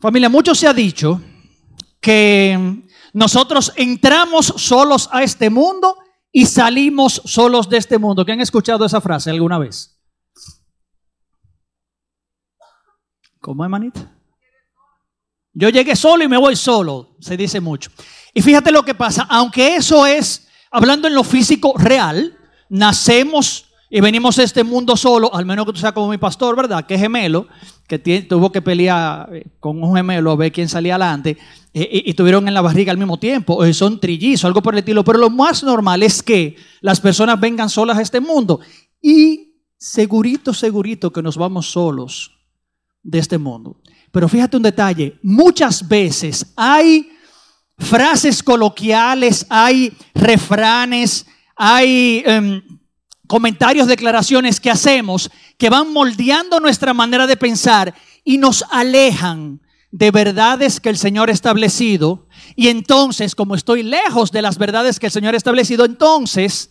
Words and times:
Familia, 0.00 0.28
mucho 0.28 0.54
se 0.54 0.68
ha 0.68 0.74
dicho 0.74 1.20
que 2.00 2.84
nosotros 3.12 3.72
entramos 3.76 4.46
solos 4.56 5.08
a 5.10 5.22
este 5.22 5.48
mundo 5.48 5.96
y 6.30 6.44
salimos 6.44 7.22
solos 7.24 7.68
de 7.68 7.78
este 7.78 7.98
mundo. 7.98 8.24
¿Quién 8.24 8.38
han 8.38 8.42
escuchado 8.42 8.84
esa 8.84 9.00
frase 9.00 9.30
alguna 9.30 9.58
vez? 9.58 9.98
¿Cómo 13.40 13.64
es, 13.64 13.70
manita? 13.70 14.12
Yo 15.54 15.70
llegué 15.70 15.96
solo 15.96 16.24
y 16.24 16.28
me 16.28 16.36
voy 16.36 16.56
solo, 16.56 17.16
se 17.20 17.36
dice 17.36 17.60
mucho. 17.60 17.90
Y 18.34 18.42
fíjate 18.42 18.70
lo 18.70 18.82
que 18.82 18.94
pasa, 18.94 19.26
aunque 19.30 19.76
eso 19.76 20.04
es, 20.04 20.46
hablando 20.70 21.08
en 21.08 21.14
lo 21.14 21.24
físico 21.24 21.72
real, 21.78 22.36
nacemos 22.68 23.65
y 23.88 24.00
venimos 24.00 24.38
a 24.38 24.42
este 24.42 24.64
mundo 24.64 24.96
solo, 24.96 25.32
al 25.32 25.46
menos 25.46 25.64
que 25.64 25.72
tú 25.72 25.78
seas 25.78 25.92
como 25.92 26.08
mi 26.08 26.18
pastor, 26.18 26.56
¿verdad? 26.56 26.84
Que 26.84 26.94
es 26.94 27.00
gemelo, 27.00 27.46
que 27.86 27.98
tuvo 28.28 28.50
que 28.50 28.60
pelear 28.60 29.28
eh, 29.32 29.46
con 29.60 29.82
un 29.82 29.94
gemelo 29.94 30.32
a 30.32 30.36
ver 30.36 30.50
quién 30.50 30.68
salía 30.68 30.96
adelante, 30.96 31.38
eh, 31.72 32.02
y, 32.06 32.14
tuvieron 32.14 32.48
en 32.48 32.54
la 32.54 32.62
barriga 32.62 32.90
al 32.90 32.98
mismo 32.98 33.18
tiempo, 33.18 33.54
o 33.54 33.72
son 33.72 34.00
trillizos, 34.00 34.44
algo 34.44 34.62
por 34.62 34.74
el 34.74 34.78
estilo. 34.78 35.04
Pero 35.04 35.18
lo 35.18 35.30
más 35.30 35.62
normal 35.62 36.02
es 36.02 36.22
que 36.22 36.56
las 36.80 37.00
personas 37.00 37.38
vengan 37.38 37.68
solas 37.68 37.98
a 37.98 38.02
este 38.02 38.18
mundo. 38.18 38.60
Y 39.00 39.54
segurito, 39.78 40.52
segurito 40.52 41.12
que 41.12 41.22
nos 41.22 41.36
vamos 41.36 41.70
solos 41.70 42.32
de 43.02 43.18
este 43.20 43.38
mundo. 43.38 43.80
Pero 44.10 44.28
fíjate 44.28 44.56
un 44.56 44.62
detalle, 44.64 45.18
muchas 45.22 45.86
veces 45.86 46.52
hay 46.56 47.08
frases 47.78 48.42
coloquiales, 48.42 49.46
hay 49.48 49.92
refranes, 50.14 51.26
hay... 51.54 52.24
Em, 52.26 52.62
comentarios, 53.26 53.88
declaraciones 53.88 54.60
que 54.60 54.70
hacemos 54.70 55.30
que 55.58 55.70
van 55.70 55.92
moldeando 55.92 56.60
nuestra 56.60 56.94
manera 56.94 57.26
de 57.26 57.36
pensar 57.36 57.94
y 58.24 58.38
nos 58.38 58.64
alejan 58.70 59.60
de 59.90 60.10
verdades 60.10 60.80
que 60.80 60.88
el 60.88 60.98
Señor 60.98 61.30
ha 61.30 61.32
establecido. 61.32 62.26
Y 62.54 62.68
entonces, 62.68 63.34
como 63.34 63.54
estoy 63.54 63.82
lejos 63.82 64.30
de 64.32 64.42
las 64.42 64.58
verdades 64.58 64.98
que 64.98 65.06
el 65.06 65.12
Señor 65.12 65.34
ha 65.34 65.38
establecido, 65.38 65.84
entonces 65.84 66.70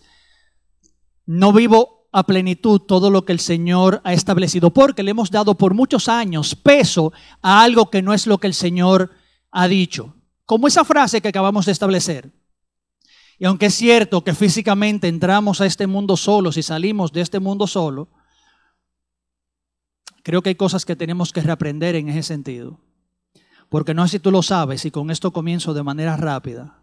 no 1.25 1.51
vivo 1.53 2.07
a 2.11 2.23
plenitud 2.23 2.79
todo 2.81 3.09
lo 3.09 3.25
que 3.25 3.33
el 3.33 3.39
Señor 3.39 4.01
ha 4.03 4.13
establecido, 4.13 4.71
porque 4.71 5.03
le 5.03 5.11
hemos 5.11 5.31
dado 5.31 5.55
por 5.57 5.73
muchos 5.73 6.07
años 6.07 6.55
peso 6.55 7.11
a 7.41 7.61
algo 7.61 7.89
que 7.89 8.01
no 8.01 8.13
es 8.13 8.27
lo 8.27 8.37
que 8.37 8.47
el 8.47 8.53
Señor 8.53 9.11
ha 9.51 9.67
dicho. 9.67 10.15
Como 10.45 10.67
esa 10.67 10.85
frase 10.85 11.19
que 11.19 11.27
acabamos 11.27 11.65
de 11.65 11.71
establecer. 11.71 12.31
Y 13.37 13.45
aunque 13.45 13.67
es 13.67 13.75
cierto 13.75 14.23
que 14.23 14.33
físicamente 14.33 15.07
entramos 15.07 15.59
a 15.59 15.65
este 15.65 15.87
mundo 15.87 16.15
solos 16.15 16.57
y 16.57 16.63
salimos 16.63 17.11
de 17.11 17.21
este 17.21 17.39
mundo 17.39 17.67
solo, 17.67 18.09
creo 20.23 20.41
que 20.41 20.49
hay 20.49 20.55
cosas 20.55 20.85
que 20.85 20.95
tenemos 20.95 21.33
que 21.33 21.41
reaprender 21.41 21.95
en 21.95 22.09
ese 22.09 22.23
sentido. 22.23 22.79
Porque 23.69 23.93
no 23.93 24.07
sé 24.07 24.13
si 24.13 24.19
tú 24.19 24.31
lo 24.31 24.41
sabes 24.41 24.85
y 24.85 24.91
con 24.91 25.11
esto 25.11 25.31
comienzo 25.31 25.73
de 25.73 25.83
manera 25.83 26.15
rápida. 26.15 26.81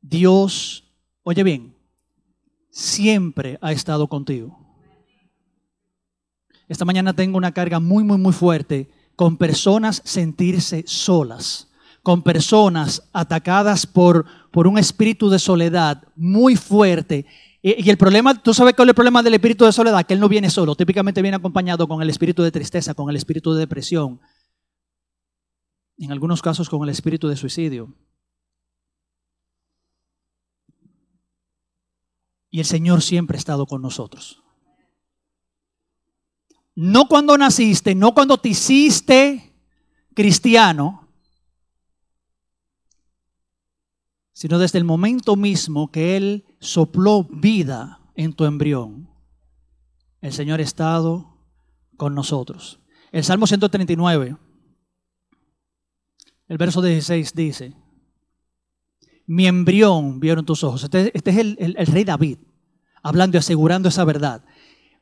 Dios, 0.00 0.84
oye 1.22 1.42
bien, 1.42 1.76
siempre 2.70 3.58
ha 3.60 3.72
estado 3.72 4.08
contigo. 4.08 4.58
Esta 6.66 6.86
mañana 6.86 7.12
tengo 7.12 7.36
una 7.36 7.52
carga 7.52 7.78
muy, 7.78 8.04
muy, 8.04 8.16
muy 8.16 8.32
fuerte 8.32 8.90
con 9.16 9.36
personas 9.36 10.00
sentirse 10.04 10.84
solas 10.86 11.71
con 12.02 12.22
personas 12.22 13.08
atacadas 13.12 13.86
por, 13.86 14.26
por 14.50 14.66
un 14.66 14.78
espíritu 14.78 15.30
de 15.30 15.38
soledad 15.38 16.02
muy 16.16 16.56
fuerte. 16.56 17.26
Y, 17.62 17.88
el 17.88 17.96
problema, 17.96 18.42
tú 18.42 18.52
sabes 18.52 18.74
cuál 18.74 18.88
es 18.88 18.90
el 18.90 18.96
problema 18.96 19.22
del 19.22 19.34
espíritu 19.34 19.64
de 19.64 19.72
soledad, 19.72 20.04
que 20.04 20.14
él 20.14 20.20
no 20.20 20.28
viene 20.28 20.50
solo, 20.50 20.74
típicamente 20.74 21.22
viene 21.22 21.36
acompañado 21.36 21.86
con 21.86 22.02
el 22.02 22.10
espíritu 22.10 22.42
de 22.42 22.50
tristeza, 22.50 22.94
con 22.94 23.08
el 23.08 23.16
espíritu 23.16 23.54
de 23.54 23.60
depresión, 23.60 24.20
en 25.96 26.10
algunos 26.10 26.42
casos 26.42 26.68
con 26.68 26.82
el 26.82 26.88
espíritu 26.88 27.28
de 27.28 27.36
suicidio. 27.36 27.94
Y 32.50 32.58
el 32.58 32.66
Señor 32.66 33.00
siempre 33.00 33.36
ha 33.36 33.38
estado 33.38 33.64
con 33.64 33.80
nosotros. 33.80 34.42
No 36.74 37.06
cuando 37.06 37.38
naciste, 37.38 37.94
no 37.94 38.12
cuando 38.12 38.38
te 38.38 38.48
hiciste 38.48 39.54
cristiano, 40.14 41.01
sino 44.42 44.58
desde 44.58 44.78
el 44.78 44.84
momento 44.84 45.36
mismo 45.36 45.92
que 45.92 46.16
Él 46.16 46.44
sopló 46.58 47.22
vida 47.22 48.00
en 48.16 48.32
tu 48.32 48.44
embrión. 48.44 49.08
El 50.20 50.32
Señor 50.32 50.58
ha 50.58 50.64
estado 50.64 51.38
con 51.96 52.16
nosotros. 52.16 52.80
El 53.12 53.22
Salmo 53.22 53.46
139, 53.46 54.36
el 56.48 56.58
verso 56.58 56.82
16 56.82 57.34
dice, 57.36 57.76
mi 59.26 59.46
embrión 59.46 60.18
vieron 60.18 60.44
tus 60.44 60.64
ojos. 60.64 60.82
Este, 60.82 61.16
este 61.16 61.30
es 61.30 61.36
el, 61.38 61.56
el 61.60 61.86
rey 61.86 62.02
David, 62.02 62.38
hablando 63.00 63.36
y 63.36 63.38
asegurando 63.38 63.90
esa 63.90 64.04
verdad. 64.04 64.44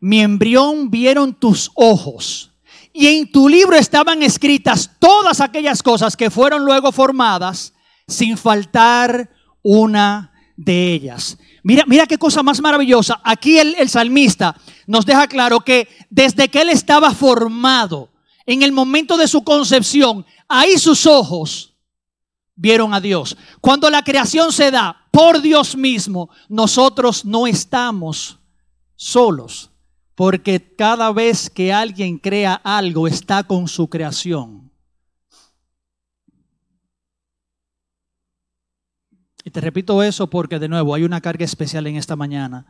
Mi 0.01 0.21
embrión 0.21 0.91
vieron 0.91 1.33
tus 1.33 1.71
ojos. 1.77 2.53
Y 2.93 3.07
en 3.07 3.33
tu 3.33 3.49
libro 3.49 3.75
estaban 3.75 4.23
escritas 4.23 4.99
todas 4.99 5.41
aquellas 5.41 5.83
cosas 5.83 6.15
que 6.15 6.29
fueron 6.29 6.67
luego 6.67 6.93
formadas 6.93 7.73
sin 8.11 8.37
faltar 8.37 9.31
una 9.63 10.33
de 10.57 10.93
ellas. 10.93 11.39
Mira, 11.63 11.85
mira 11.87 12.07
qué 12.07 12.19
cosa 12.19 12.43
más 12.43 12.61
maravillosa. 12.61 13.21
Aquí 13.25 13.59
el, 13.59 13.75
el 13.77 13.89
salmista 13.89 14.57
nos 14.87 15.07
deja 15.07 15.27
claro 15.27 15.61
que 15.61 15.89
desde 16.11 16.49
que 16.49 16.63
él 16.63 16.69
estaba 16.71 17.13
formado, 17.13 18.11
en 18.47 18.63
el 18.63 18.73
momento 18.73 19.17
de 19.17 19.29
su 19.29 19.45
concepción, 19.45 20.27
ahí 20.49 20.77
sus 20.79 21.07
ojos 21.07 21.75
vieron 22.57 22.93
a 22.93 23.01
Dios. 23.01 23.37
Cuando 23.61 23.89
la 23.89 24.03
creación 24.03 24.53
se 24.53 24.71
da 24.71 25.07
por 25.11 25.41
Dios 25.41 25.77
mismo, 25.77 26.31
nosotros 26.49 27.25
no 27.25 27.47
estamos 27.47 28.39
solos, 28.97 29.71
porque 30.15 30.75
cada 30.77 31.13
vez 31.13 31.49
que 31.49 31.73
alguien 31.73 32.19
crea 32.19 32.55
algo 32.55 33.09
está 33.09 33.45
con 33.45 33.67
su 33.67 33.89
creación. 33.89 34.70
Y 39.45 39.51
te 39.51 39.61
repito 39.61 40.03
eso 40.03 40.29
porque 40.29 40.59
de 40.59 40.69
nuevo 40.69 40.95
hay 40.95 41.05
una 41.05 41.21
carga 41.21 41.45
especial 41.45 41.87
en 41.87 41.97
esta 41.97 42.17
mañana. 42.17 42.67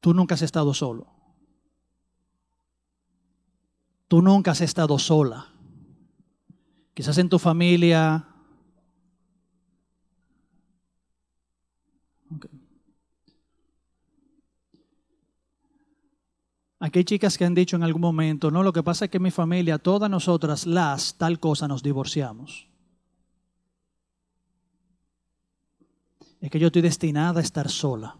Tú 0.00 0.12
nunca 0.12 0.34
has 0.34 0.42
estado 0.42 0.74
solo. 0.74 1.06
Tú 4.08 4.20
nunca 4.20 4.50
has 4.50 4.60
estado 4.60 4.98
sola. 4.98 5.46
Quizás 6.92 7.16
en 7.18 7.28
tu 7.28 7.38
familia. 7.38 8.26
Aquí 16.80 16.98
hay 16.98 17.04
chicas 17.04 17.38
que 17.38 17.44
han 17.44 17.54
dicho 17.54 17.76
en 17.76 17.84
algún 17.84 18.02
momento, 18.02 18.50
no, 18.50 18.64
lo 18.64 18.72
que 18.72 18.82
pasa 18.82 19.04
es 19.04 19.10
que 19.12 19.20
mi 19.20 19.30
familia, 19.30 19.78
todas 19.78 20.10
nosotras 20.10 20.66
las, 20.66 21.16
tal 21.16 21.38
cosa, 21.38 21.68
nos 21.68 21.84
divorciamos. 21.84 22.71
Es 26.42 26.50
que 26.50 26.58
yo 26.58 26.66
estoy 26.66 26.82
destinada 26.82 27.38
a 27.38 27.42
estar 27.42 27.70
sola. 27.70 28.18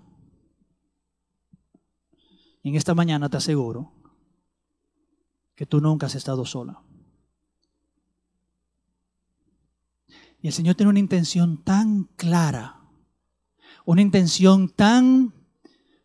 Y 2.62 2.68
en 2.68 2.76
esta 2.76 2.94
mañana 2.94 3.28
te 3.28 3.36
aseguro 3.36 3.92
que 5.56 5.66
tú 5.66 5.80
nunca 5.80 6.06
has 6.06 6.14
estado 6.14 6.46
sola. 6.46 6.80
Y 10.40 10.46
el 10.46 10.52
Señor 10.52 10.76
tiene 10.76 10.90
una 10.90 11.00
intención 11.00 11.64
tan 11.64 12.04
clara, 12.16 12.80
una 13.84 14.02
intención 14.02 14.68
tan 14.68 15.34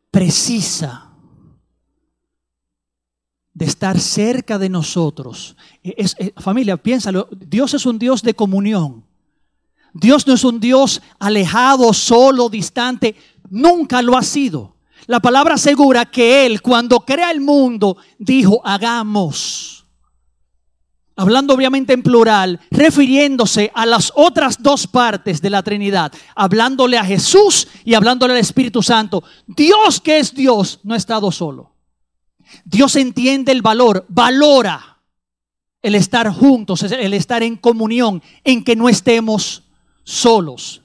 precisa 0.09 1.13
de 3.53 3.65
estar 3.65 3.99
cerca 3.99 4.57
de 4.57 4.69
nosotros. 4.69 5.55
Es, 5.83 6.15
familia, 6.37 6.77
piénsalo, 6.77 7.29
Dios 7.31 7.75
es 7.75 7.85
un 7.85 7.99
Dios 7.99 8.23
de 8.23 8.33
comunión. 8.33 9.06
Dios 9.93 10.27
no 10.27 10.33
es 10.33 10.43
un 10.43 10.59
Dios 10.59 11.01
alejado, 11.19 11.93
solo, 11.93 12.49
distante. 12.49 13.15
Nunca 13.49 14.01
lo 14.01 14.17
ha 14.17 14.23
sido. 14.23 14.75
La 15.07 15.19
palabra 15.19 15.55
asegura 15.55 16.05
que 16.05 16.45
Él, 16.45 16.61
cuando 16.61 16.99
crea 16.99 17.31
el 17.31 17.41
mundo, 17.41 17.97
dijo, 18.19 18.61
hagamos. 18.65 19.85
Hablando 21.15 21.55
obviamente 21.55 21.93
en 21.93 22.03
plural, 22.03 22.59
refiriéndose 22.69 23.71
a 23.73 23.87
las 23.87 24.11
otras 24.15 24.61
dos 24.61 24.85
partes 24.85 25.41
de 25.41 25.49
la 25.49 25.63
Trinidad, 25.63 26.11
hablándole 26.35 26.97
a 26.97 27.05
Jesús 27.05 27.67
y 27.83 27.95
hablándole 27.95 28.33
al 28.33 28.39
Espíritu 28.39 28.83
Santo. 28.83 29.23
Dios 29.47 29.99
que 29.99 30.19
es 30.19 30.35
Dios 30.35 30.79
no 30.83 30.93
ha 30.93 30.97
estado 30.97 31.31
solo. 31.31 31.73
Dios 32.65 32.95
entiende 32.97 33.51
el 33.51 33.63
valor, 33.63 34.05
valora 34.09 34.99
el 35.81 35.95
estar 35.95 36.29
juntos, 36.31 36.83
el 36.83 37.13
estar 37.13 37.43
en 37.43 37.55
comunión, 37.55 38.21
en 38.43 38.63
que 38.63 38.75
no 38.75 38.89
estemos 38.89 39.63
solos. 40.07 40.81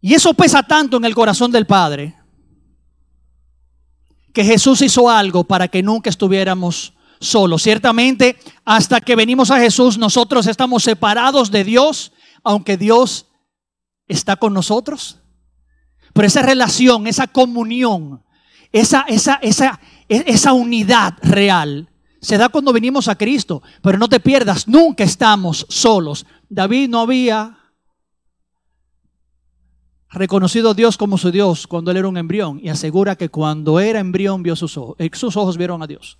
Y 0.00 0.14
eso 0.14 0.34
pesa 0.34 0.64
tanto 0.64 0.96
en 0.96 1.04
el 1.04 1.14
corazón 1.14 1.52
del 1.52 1.66
Padre 1.66 2.16
que 4.32 4.44
Jesús 4.44 4.82
hizo 4.82 5.08
algo 5.08 5.44
para 5.44 5.68
que 5.68 5.82
nunca 5.82 6.10
estuviéramos 6.10 6.92
solos. 7.20 7.62
Ciertamente, 7.62 8.36
hasta 8.64 9.00
que 9.00 9.14
venimos 9.14 9.52
a 9.52 9.60
Jesús, 9.60 9.96
nosotros 9.96 10.48
estamos 10.48 10.82
separados 10.82 11.52
de 11.52 11.62
Dios, 11.62 12.12
aunque 12.42 12.76
Dios 12.76 13.26
está 14.08 14.36
con 14.36 14.54
nosotros. 14.54 15.20
Pero 16.12 16.26
esa 16.26 16.42
relación, 16.42 17.06
esa 17.06 17.28
comunión, 17.28 18.24
esa, 18.72 19.02
esa, 19.02 19.34
esa, 19.42 19.78
esa 20.08 20.52
unidad 20.52 21.14
real 21.22 21.88
se 22.20 22.38
da 22.38 22.48
cuando 22.48 22.72
venimos 22.72 23.06
a 23.06 23.14
Cristo. 23.14 23.62
Pero 23.82 23.98
no 23.98 24.08
te 24.08 24.18
pierdas, 24.18 24.66
nunca 24.66 25.04
estamos 25.04 25.64
solos. 25.68 26.26
David 26.48 26.88
no 26.88 27.00
había 27.00 27.59
reconocido 30.10 30.70
a 30.70 30.74
Dios 30.74 30.96
como 30.96 31.18
su 31.18 31.30
Dios 31.30 31.66
cuando 31.66 31.90
él 31.90 31.98
era 31.98 32.08
un 32.08 32.16
embrión 32.16 32.60
y 32.62 32.68
asegura 32.68 33.16
que 33.16 33.28
cuando 33.28 33.80
era 33.80 34.00
embrión 34.00 34.42
vio 34.42 34.56
sus 34.56 34.76
ojos, 34.76 34.96
eh, 34.98 35.10
sus 35.12 35.36
ojos 35.36 35.56
vieron 35.56 35.82
a 35.82 35.86
Dios. 35.86 36.18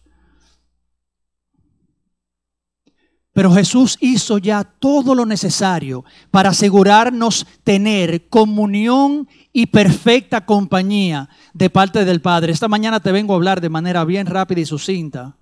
Pero 3.33 3.53
Jesús 3.53 3.97
hizo 4.01 4.39
ya 4.39 4.65
todo 4.65 5.15
lo 5.15 5.25
necesario 5.25 6.05
para 6.31 6.51
asegurarnos 6.51 7.47
tener 7.63 8.29
comunión 8.29 9.29
y 9.53 9.67
perfecta 9.67 10.45
compañía 10.45 11.29
de 11.55 11.71
parte 11.71 12.05
del 12.05 12.21
Padre. 12.21 12.53
Esta 12.53 12.67
mañana 12.69 12.99
te 13.01 13.13
vengo 13.13 13.33
a 13.33 13.37
hablar 13.37 13.61
de 13.61 13.69
manera 13.69 14.05
bien 14.05 14.27
rápida 14.27 14.61
y 14.61 14.67
sucinta 14.67 15.37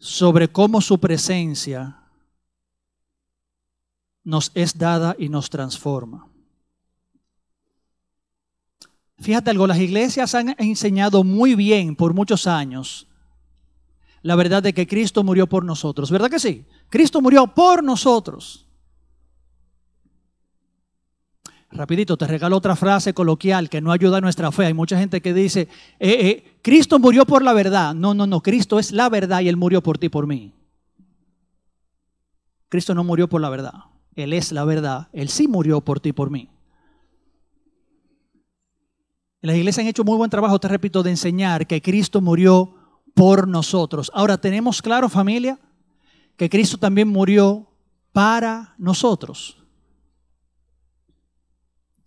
sobre 0.00 0.48
cómo 0.48 0.80
su 0.80 0.98
presencia 0.98 1.96
nos 4.24 4.50
es 4.54 4.76
dada 4.76 5.16
y 5.18 5.28
nos 5.28 5.50
transforma. 5.50 6.27
Fíjate 9.20 9.50
algo, 9.50 9.66
las 9.66 9.78
iglesias 9.78 10.34
han 10.34 10.54
enseñado 10.58 11.24
muy 11.24 11.54
bien 11.54 11.96
por 11.96 12.14
muchos 12.14 12.46
años 12.46 13.08
la 14.22 14.36
verdad 14.36 14.62
de 14.62 14.72
que 14.72 14.86
Cristo 14.86 15.22
murió 15.22 15.46
por 15.46 15.64
nosotros. 15.64 16.10
¿Verdad 16.10 16.30
que 16.30 16.38
sí? 16.38 16.64
Cristo 16.88 17.20
murió 17.20 17.46
por 17.46 17.82
nosotros. 17.82 18.66
Rapidito, 21.70 22.16
te 22.16 22.26
regalo 22.26 22.56
otra 22.56 22.76
frase 22.76 23.12
coloquial 23.12 23.68
que 23.68 23.80
no 23.80 23.92
ayuda 23.92 24.18
a 24.18 24.20
nuestra 24.20 24.50
fe. 24.50 24.66
Hay 24.66 24.74
mucha 24.74 24.98
gente 24.98 25.20
que 25.20 25.34
dice, 25.34 25.62
eh, 26.00 26.28
eh, 26.28 26.58
Cristo 26.62 26.98
murió 26.98 27.26
por 27.26 27.42
la 27.42 27.52
verdad. 27.52 27.94
No, 27.94 28.14
no, 28.14 28.26
no, 28.26 28.42
Cristo 28.42 28.78
es 28.78 28.90
la 28.92 29.08
verdad 29.08 29.40
y 29.40 29.48
Él 29.48 29.56
murió 29.56 29.82
por 29.82 29.98
ti 29.98 30.08
por 30.08 30.26
mí. 30.26 30.52
Cristo 32.68 32.94
no 32.94 33.04
murió 33.04 33.28
por 33.28 33.40
la 33.40 33.50
verdad. 33.50 33.74
Él 34.14 34.32
es 34.32 34.50
la 34.50 34.64
verdad. 34.64 35.08
Él 35.12 35.28
sí 35.28 35.46
murió 35.46 35.80
por 35.82 36.00
ti 36.00 36.12
por 36.12 36.30
mí. 36.30 36.48
Las 39.40 39.56
iglesias 39.56 39.84
han 39.84 39.88
hecho 39.88 40.04
muy 40.04 40.16
buen 40.16 40.30
trabajo, 40.30 40.58
te 40.58 40.68
repito, 40.68 41.02
de 41.02 41.10
enseñar 41.10 41.66
que 41.66 41.80
Cristo 41.80 42.20
murió 42.20 42.74
por 43.14 43.46
nosotros. 43.46 44.10
Ahora, 44.14 44.38
¿tenemos 44.38 44.82
claro 44.82 45.08
familia? 45.08 45.58
Que 46.36 46.50
Cristo 46.50 46.76
también 46.76 47.08
murió 47.08 47.68
para 48.12 48.74
nosotros. 48.78 49.56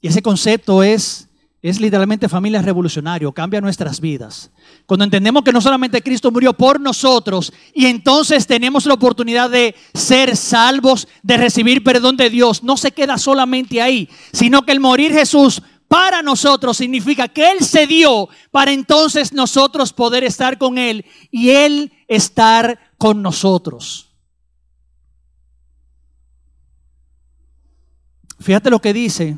Y 0.02 0.08
ese 0.08 0.22
concepto 0.22 0.84
es, 0.84 1.30
es 1.62 1.80
literalmente 1.80 2.28
familia 2.28 2.62
revolucionario, 2.62 3.32
cambia 3.32 3.62
nuestras 3.62 4.02
vidas. 4.02 4.52
Cuando 4.86 5.06
entendemos 5.06 5.44
que 5.44 5.54
no 5.54 5.62
solamente 5.62 6.02
Cristo 6.02 6.32
murió 6.32 6.54
por 6.54 6.82
nosotros 6.82 7.54
y 7.74 7.86
entonces 7.86 8.48
tenemos 8.48 8.86
la 8.86 8.96
oportunidad 8.96 9.50
de 9.50 9.76
ser 9.94 10.36
salvos, 10.36 11.08
de 11.24 11.38
recibir 11.38 11.84
perdón 11.84 12.18
de 12.18 12.30
Dios, 12.30 12.64
no 12.64 12.78
se 12.78 12.92
queda 12.92 13.18
solamente 13.18 13.82
ahí, 13.82 14.10
sino 14.34 14.64
que 14.64 14.72
el 14.72 14.80
morir 14.80 15.14
Jesús 15.14 15.62
para 15.92 16.22
nosotros 16.22 16.78
significa 16.78 17.28
que 17.28 17.52
Él 17.52 17.60
se 17.60 17.86
dio 17.86 18.30
para 18.50 18.72
entonces 18.72 19.34
nosotros 19.34 19.92
poder 19.92 20.24
estar 20.24 20.58
con 20.58 20.78
Él 20.78 21.04
y 21.32 21.50
Él 21.50 21.92
estar 22.08 22.80
con 22.98 23.22
nosotros. 23.22 24.08
Fíjate 28.40 28.70
lo 28.70 28.80
que 28.80 28.94
dice 28.94 29.38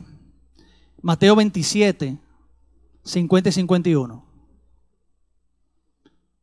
Mateo 1.01 1.35
27, 1.35 2.19
50 3.03 3.49
y 3.49 3.51
51. 3.51 4.23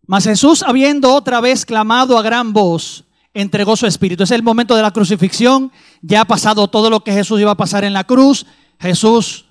Mas 0.09 0.25
Jesús, 0.25 0.65
habiendo 0.65 1.15
otra 1.15 1.41
vez 1.41 1.65
clamado 1.65 2.19
a 2.19 2.23
gran 2.23 2.53
voz, 2.53 3.05
entregó 3.33 3.77
su 3.77 3.87
espíritu. 3.87 4.25
Es 4.25 4.33
el 4.33 4.43
momento 4.43 4.75
de 4.75 4.83
la 4.83 4.91
crucifixión. 4.91 5.71
Ya 6.03 6.23
ha 6.23 6.25
pasado 6.25 6.67
todo 6.67 6.91
lo 6.91 7.05
que 7.05 7.13
Jesús 7.13 7.41
iba 7.41 7.53
a 7.53 7.57
pasar 7.57 7.85
en 7.85 7.93
la 7.93 8.03
cruz. 8.03 8.45
Jesús 8.81 9.47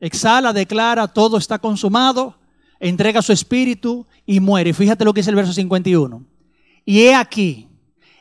exhala, 0.00 0.52
declara, 0.52 1.08
todo 1.08 1.38
está 1.38 1.58
consumado, 1.58 2.36
entrega 2.80 3.22
su 3.22 3.32
espíritu 3.32 4.06
y 4.24 4.40
muere. 4.40 4.72
Fíjate 4.74 5.04
lo 5.04 5.14
que 5.14 5.20
dice 5.20 5.30
el 5.30 5.36
verso 5.36 5.52
51. 5.52 6.24
Y 6.84 7.00
he 7.02 7.14
aquí, 7.14 7.68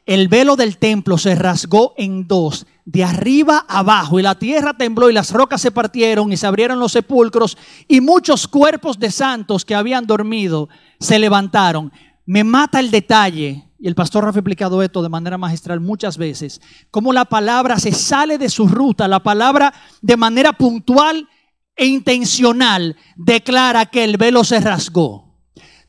el 0.06 0.27
velo 0.27 0.56
del 0.56 0.77
templo 0.77 1.18
se 1.18 1.36
rasgó 1.36 1.94
en 1.98 2.27
dos, 2.27 2.68
de 2.86 3.04
arriba 3.04 3.66
abajo, 3.68 4.19
y 4.19 4.24
la 4.24 4.36
tierra 4.36 4.74
tembló 4.74 5.10
y 5.10 5.13
las 5.13 5.31
rocas 5.31 5.62
se 5.62 5.72
partieron 5.72 6.31
y 6.31 6.38
se 6.38 6.45
abrieron 6.45 6.80
los 6.80 6.92
sepulcros 6.92 7.57
y 7.88 8.01
muchos 8.01 8.48
cuerpos 8.48 9.00
de 9.00 9.10
santos 9.10 9.66
que 9.66 9.74
habían 9.74 10.06
dormido 10.06 10.69
se 11.00 11.18
levantaron. 11.18 11.92
Me 12.28 12.44
mata 12.44 12.80
el 12.80 12.92
detalle, 12.92 13.68
y 13.80 13.88
el 13.88 13.95
pastor 13.95 14.25
ha 14.25 14.30
explicado 14.30 14.81
esto 14.83 15.01
de 15.01 15.10
manera 15.10 15.38
magistral 15.38 15.80
muchas 15.80 16.18
veces, 16.18 16.62
cómo 16.92 17.12
la 17.12 17.25
palabra 17.25 17.80
se 17.80 17.92
sale 17.92 18.38
de 18.38 18.50
su 18.50 18.68
ruta, 18.68 19.07
la 19.07 19.21
palabra 19.21 19.74
de 20.01 20.18
manera 20.18 20.54
puntual 20.54 21.28
e 21.75 21.86
intencional 21.86 22.95
declara 23.16 23.86
que 23.88 24.04
el 24.04 24.18
velo 24.18 24.44
se 24.44 24.60
rasgó. 24.60 25.36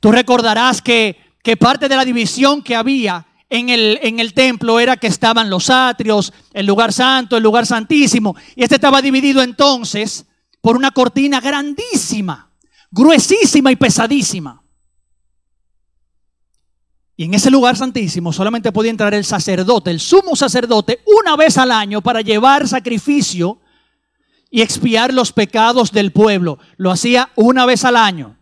Tú 0.00 0.12
recordarás 0.12 0.82
que, 0.82 1.16
que 1.42 1.56
parte 1.56 1.88
de 1.88 1.96
la 1.96 2.04
división 2.04 2.62
que 2.62 2.76
había 2.76 3.26
en 3.48 3.68
el, 3.68 3.98
en 4.02 4.20
el 4.20 4.34
templo 4.34 4.80
era 4.80 4.96
que 4.96 5.06
estaban 5.06 5.50
los 5.50 5.70
atrios, 5.70 6.32
el 6.52 6.66
lugar 6.66 6.92
santo, 6.92 7.36
el 7.36 7.42
lugar 7.42 7.66
santísimo. 7.66 8.36
Y 8.54 8.62
este 8.62 8.76
estaba 8.76 9.00
dividido 9.00 9.42
entonces 9.42 10.26
por 10.60 10.76
una 10.76 10.90
cortina 10.90 11.40
grandísima, 11.40 12.50
gruesísima 12.90 13.70
y 13.70 13.76
pesadísima. 13.76 14.62
Y 17.16 17.24
en 17.24 17.34
ese 17.34 17.50
lugar 17.50 17.76
santísimo 17.76 18.32
solamente 18.32 18.72
podía 18.72 18.90
entrar 18.90 19.14
el 19.14 19.24
sacerdote, 19.24 19.90
el 19.90 20.00
sumo 20.00 20.36
sacerdote, 20.36 21.00
una 21.22 21.34
vez 21.34 21.56
al 21.56 21.70
año 21.70 22.02
para 22.02 22.20
llevar 22.20 22.68
sacrificio 22.68 23.60
y 24.56 24.62
expiar 24.62 25.12
los 25.12 25.32
pecados 25.32 25.92
del 25.92 26.12
pueblo. 26.12 26.58
Lo 26.78 26.90
hacía 26.90 27.28
una 27.34 27.66
vez 27.66 27.84
al 27.84 27.94
año. 27.94 28.38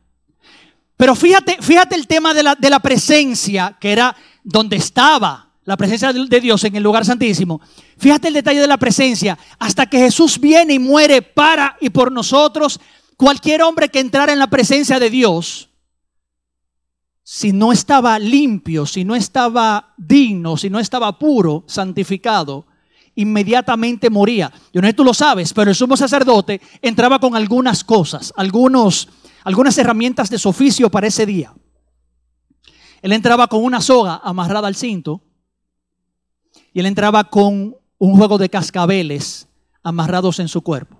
Pero 0.97 1.17
fíjate, 1.17 1.57
fíjate 1.61 1.97
el 1.97 2.07
tema 2.07 2.33
de 2.33 2.45
la, 2.45 2.55
de 2.55 2.71
la 2.71 2.79
presencia, 2.79 3.77
que 3.81 3.91
era 3.91 4.15
donde 4.45 4.77
estaba 4.77 5.51
la 5.65 5.77
presencia 5.77 6.13
de 6.13 6.41
Dios 6.41 6.63
en 6.63 6.77
el 6.77 6.85
lugar 6.85 7.05
santísimo. 7.05 7.61
Fíjate 7.99 8.29
el 8.29 8.35
detalle 8.35 8.61
de 8.61 8.69
la 8.69 8.77
presencia. 8.77 9.37
Hasta 9.59 9.87
que 9.87 9.99
Jesús 9.99 10.39
viene 10.39 10.75
y 10.75 10.79
muere 10.79 11.21
para 11.21 11.77
y 11.81 11.91
por 11.91 12.13
nosotros, 12.13 12.79
cualquier 13.17 13.63
hombre 13.63 13.89
que 13.89 13.99
entrara 13.99 14.33
en 14.33 14.39
la 14.39 14.47
presencia 14.47 15.01
de 15.01 15.11
Dios, 15.11 15.69
si 17.25 17.53
no 17.53 17.73
estaba 17.73 18.21
limpio, 18.21 18.87
si 18.87 19.05
no 19.05 19.17
estaba 19.17 19.95
digno, 19.97 20.57
si 20.59 20.71
no 20.71 20.79
estaba 20.79 21.19
puro, 21.19 21.65
santificado, 21.67 22.67
inmediatamente 23.15 24.11
moría. 24.11 24.53
Yo 24.73 24.81
no 24.81 24.89
sé 24.89 24.95
tú 24.95 25.05
lo 25.05 25.15
sabes, 25.15 25.53
pero 25.53 25.71
el 25.71 25.77
sumo 25.77 25.97
sacerdote 25.97 26.61
entraba 26.83 27.19
con 27.19 27.37
algunas 27.37 27.85
cosas, 27.85 28.33
algunos, 28.37 29.09
algunas 29.45 29.77
herramientas 29.79 30.31
de 30.31 30.39
su 30.39 30.49
oficio 30.49 30.91
para 30.91 31.07
ese 31.07 31.27
día. 31.27 31.55
Él 33.03 33.13
entraba 33.13 33.47
con 33.47 33.63
una 33.63 33.81
soga 33.81 34.21
amarrada 34.25 34.67
al 34.67 34.75
cinto 34.75 35.23
y 36.73 36.81
él 36.81 36.87
entraba 36.87 37.25
con 37.25 37.77
un 37.99 38.17
juego 38.17 38.39
de 38.39 38.49
cascabeles 38.49 39.49
amarrados 39.83 40.39
en 40.41 40.49
su 40.49 40.63
cuerpo. 40.63 40.97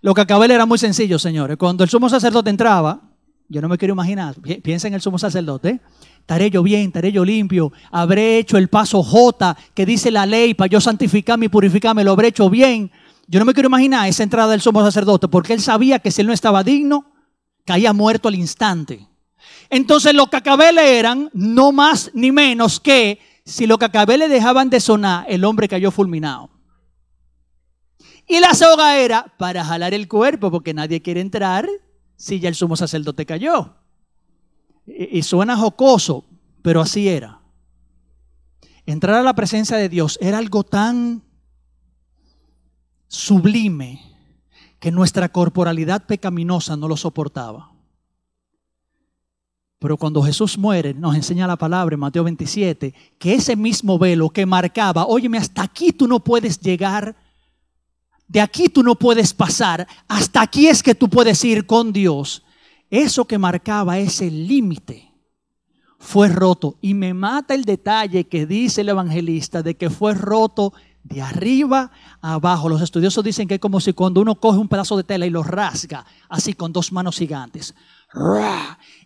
Lo 0.00 0.14
cascabeles 0.14 0.54
era 0.56 0.66
muy 0.66 0.78
sencillo, 0.78 1.18
señores. 1.18 1.56
Cuando 1.56 1.84
el 1.84 1.90
sumo 1.90 2.08
sacerdote 2.08 2.50
entraba, 2.50 3.13
yo 3.48 3.60
no 3.60 3.68
me 3.68 3.78
quiero 3.78 3.92
imaginar, 3.94 4.34
piensa 4.62 4.88
en 4.88 4.94
el 4.94 5.00
sumo 5.00 5.18
sacerdote, 5.18 5.80
estaré 6.20 6.50
yo 6.50 6.62
bien, 6.62 6.86
estaré 6.86 7.12
yo 7.12 7.24
limpio, 7.24 7.72
habré 7.90 8.38
hecho 8.38 8.56
el 8.56 8.68
paso 8.68 9.02
J 9.02 9.56
que 9.74 9.84
dice 9.84 10.10
la 10.10 10.26
ley 10.26 10.54
para 10.54 10.68
yo 10.68 10.80
santificarme 10.80 11.46
y 11.46 11.48
purificarme, 11.50 12.04
lo 12.04 12.12
habré 12.12 12.28
hecho 12.28 12.48
bien. 12.48 12.90
Yo 13.26 13.38
no 13.38 13.46
me 13.46 13.54
quiero 13.54 13.68
imaginar 13.68 14.08
esa 14.08 14.22
entrada 14.22 14.50
del 14.50 14.60
sumo 14.60 14.82
sacerdote 14.82 15.28
porque 15.28 15.52
él 15.52 15.60
sabía 15.60 15.98
que 15.98 16.10
si 16.10 16.20
él 16.20 16.26
no 16.26 16.32
estaba 16.32 16.64
digno, 16.64 17.12
caía 17.64 17.92
muerto 17.92 18.28
al 18.28 18.34
instante. 18.34 19.06
Entonces 19.70 20.14
los 20.14 20.28
cacabeles 20.28 20.84
eran 20.84 21.30
no 21.32 21.72
más 21.72 22.10
ni 22.14 22.32
menos 22.32 22.80
que 22.80 23.18
si 23.44 23.66
los 23.66 23.78
cacabeles 23.78 24.30
dejaban 24.30 24.70
de 24.70 24.80
sonar, 24.80 25.26
el 25.28 25.44
hombre 25.44 25.68
cayó 25.68 25.90
fulminado. 25.90 26.50
Y 28.26 28.40
la 28.40 28.54
soga 28.54 28.98
era 28.98 29.34
para 29.38 29.64
jalar 29.64 29.92
el 29.92 30.08
cuerpo 30.08 30.50
porque 30.50 30.72
nadie 30.72 31.02
quiere 31.02 31.20
entrar 31.20 31.68
si 32.16 32.40
ya 32.40 32.48
el 32.48 32.54
sumo 32.54 32.76
sacerdote 32.76 33.26
cayó. 33.26 33.74
Y, 34.86 35.22
suena 35.22 35.56
jocoso, 35.56 36.24
pero 36.62 36.80
así 36.80 37.08
era. 37.08 37.40
Entrar 38.86 39.16
a 39.16 39.22
la 39.22 39.34
presencia 39.34 39.76
de 39.76 39.88
Dios 39.88 40.18
era 40.20 40.38
algo 40.38 40.62
tan 40.62 41.22
sublime 43.08 44.00
que 44.78 44.92
nuestra 44.92 45.30
corporalidad 45.30 46.04
pecaminosa 46.04 46.76
no 46.76 46.88
lo 46.88 46.96
soportaba. 46.96 47.72
Pero 49.78 49.96
cuando 49.96 50.22
Jesús 50.22 50.56
muere, 50.56 50.94
nos 50.94 51.14
enseña 51.14 51.46
la 51.46 51.56
palabra 51.56 51.94
en 51.94 52.00
Mateo 52.00 52.24
27, 52.24 52.94
que 53.18 53.34
ese 53.34 53.56
mismo 53.56 53.98
velo 53.98 54.30
que 54.30 54.46
marcaba, 54.46 55.06
óyeme, 55.06 55.38
hasta 55.38 55.62
aquí 55.62 55.92
tú 55.92 56.06
no 56.06 56.20
puedes 56.20 56.60
llegar, 56.60 57.16
de 58.34 58.40
aquí 58.40 58.68
tú 58.68 58.82
no 58.82 58.96
puedes 58.96 59.32
pasar, 59.32 59.86
hasta 60.08 60.42
aquí 60.42 60.66
es 60.66 60.82
que 60.82 60.96
tú 60.96 61.08
puedes 61.08 61.44
ir 61.44 61.66
con 61.66 61.92
Dios. 61.92 62.42
Eso 62.90 63.26
que 63.26 63.38
marcaba 63.38 64.00
ese 64.00 64.28
límite 64.28 65.12
fue 66.00 66.28
roto. 66.28 66.76
Y 66.80 66.94
me 66.94 67.14
mata 67.14 67.54
el 67.54 67.64
detalle 67.64 68.24
que 68.24 68.44
dice 68.44 68.80
el 68.80 68.88
evangelista 68.88 69.62
de 69.62 69.76
que 69.76 69.88
fue 69.88 70.14
roto 70.14 70.72
de 71.04 71.22
arriba 71.22 71.92
a 72.20 72.34
abajo. 72.34 72.68
Los 72.68 72.82
estudiosos 72.82 73.22
dicen 73.22 73.46
que 73.46 73.54
es 73.54 73.60
como 73.60 73.78
si 73.78 73.92
cuando 73.92 74.20
uno 74.20 74.34
coge 74.34 74.58
un 74.58 74.68
pedazo 74.68 74.96
de 74.96 75.04
tela 75.04 75.26
y 75.26 75.30
lo 75.30 75.44
rasga, 75.44 76.04
así 76.28 76.54
con 76.54 76.72
dos 76.72 76.90
manos 76.90 77.16
gigantes. 77.16 77.72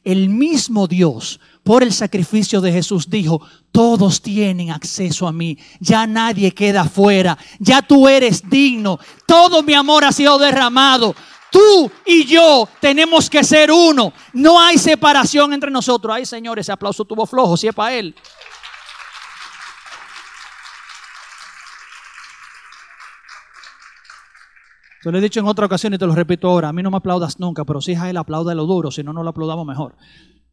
El 0.05 0.29
mismo 0.29 0.87
Dios, 0.87 1.41
por 1.63 1.83
el 1.83 1.93
sacrificio 1.93 2.61
de 2.61 2.73
Jesús, 2.73 3.11
dijo, 3.11 3.43
todos 3.73 4.23
tienen 4.23 4.71
acceso 4.71 5.27
a 5.27 5.33
mí, 5.33 5.59
ya 5.81 6.07
nadie 6.07 6.53
queda 6.53 6.85
fuera, 6.85 7.37
ya 7.59 7.83
tú 7.83 8.09
eres 8.09 8.49
digno, 8.49 8.99
todo 9.27 9.63
mi 9.63 9.75
amor 9.75 10.05
ha 10.05 10.13
sido 10.13 10.39
derramado, 10.39 11.15
Tú 11.51 11.91
y 12.05 12.25
yo 12.27 12.69
tenemos 12.81 13.31
que 13.31 13.43
ser 13.43 13.71
uno. 13.71 14.13
No 14.33 14.61
hay 14.61 14.77
separación 14.77 15.53
entre 15.53 15.71
nosotros. 15.71 16.15
Ay, 16.15 16.27
Señor, 16.27 16.59
ese 16.59 16.73
aplauso 16.73 17.05
tuvo 17.05 17.27
flojo, 17.27 17.57
si 17.57 17.69
es 17.69 17.75
para 17.75 17.95
Él. 17.95 18.15
Yo 25.05 25.13
lo 25.13 25.19
he 25.19 25.21
dicho 25.21 25.41
en 25.41 25.47
otra 25.47 25.67
ocasión 25.67 25.95
y 25.95 25.99
te 25.99 26.07
lo 26.07 26.15
repito 26.15 26.49
ahora. 26.49 26.69
A 26.69 26.73
mí 26.73 26.83
no 26.83 26.91
me 26.91 26.97
aplaudas 26.97 27.39
nunca, 27.39 27.65
pero 27.65 27.81
si 27.81 27.93
es 27.93 28.01
a 28.01 28.11
Él, 28.11 28.17
aplauda 28.17 28.55
lo 28.55 28.67
duro, 28.67 28.91
si 28.91 29.03
no, 29.03 29.13
no 29.13 29.23
lo 29.23 29.31
aplaudamos 29.31 29.67
mejor. 29.67 29.97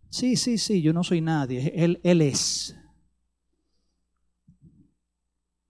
Sí, 0.09 0.35
sí, 0.35 0.57
sí, 0.57 0.81
yo 0.81 0.93
no 0.93 1.03
soy 1.03 1.21
nadie. 1.21 1.73
Él, 1.75 1.99
él 2.03 2.21
es. 2.21 2.75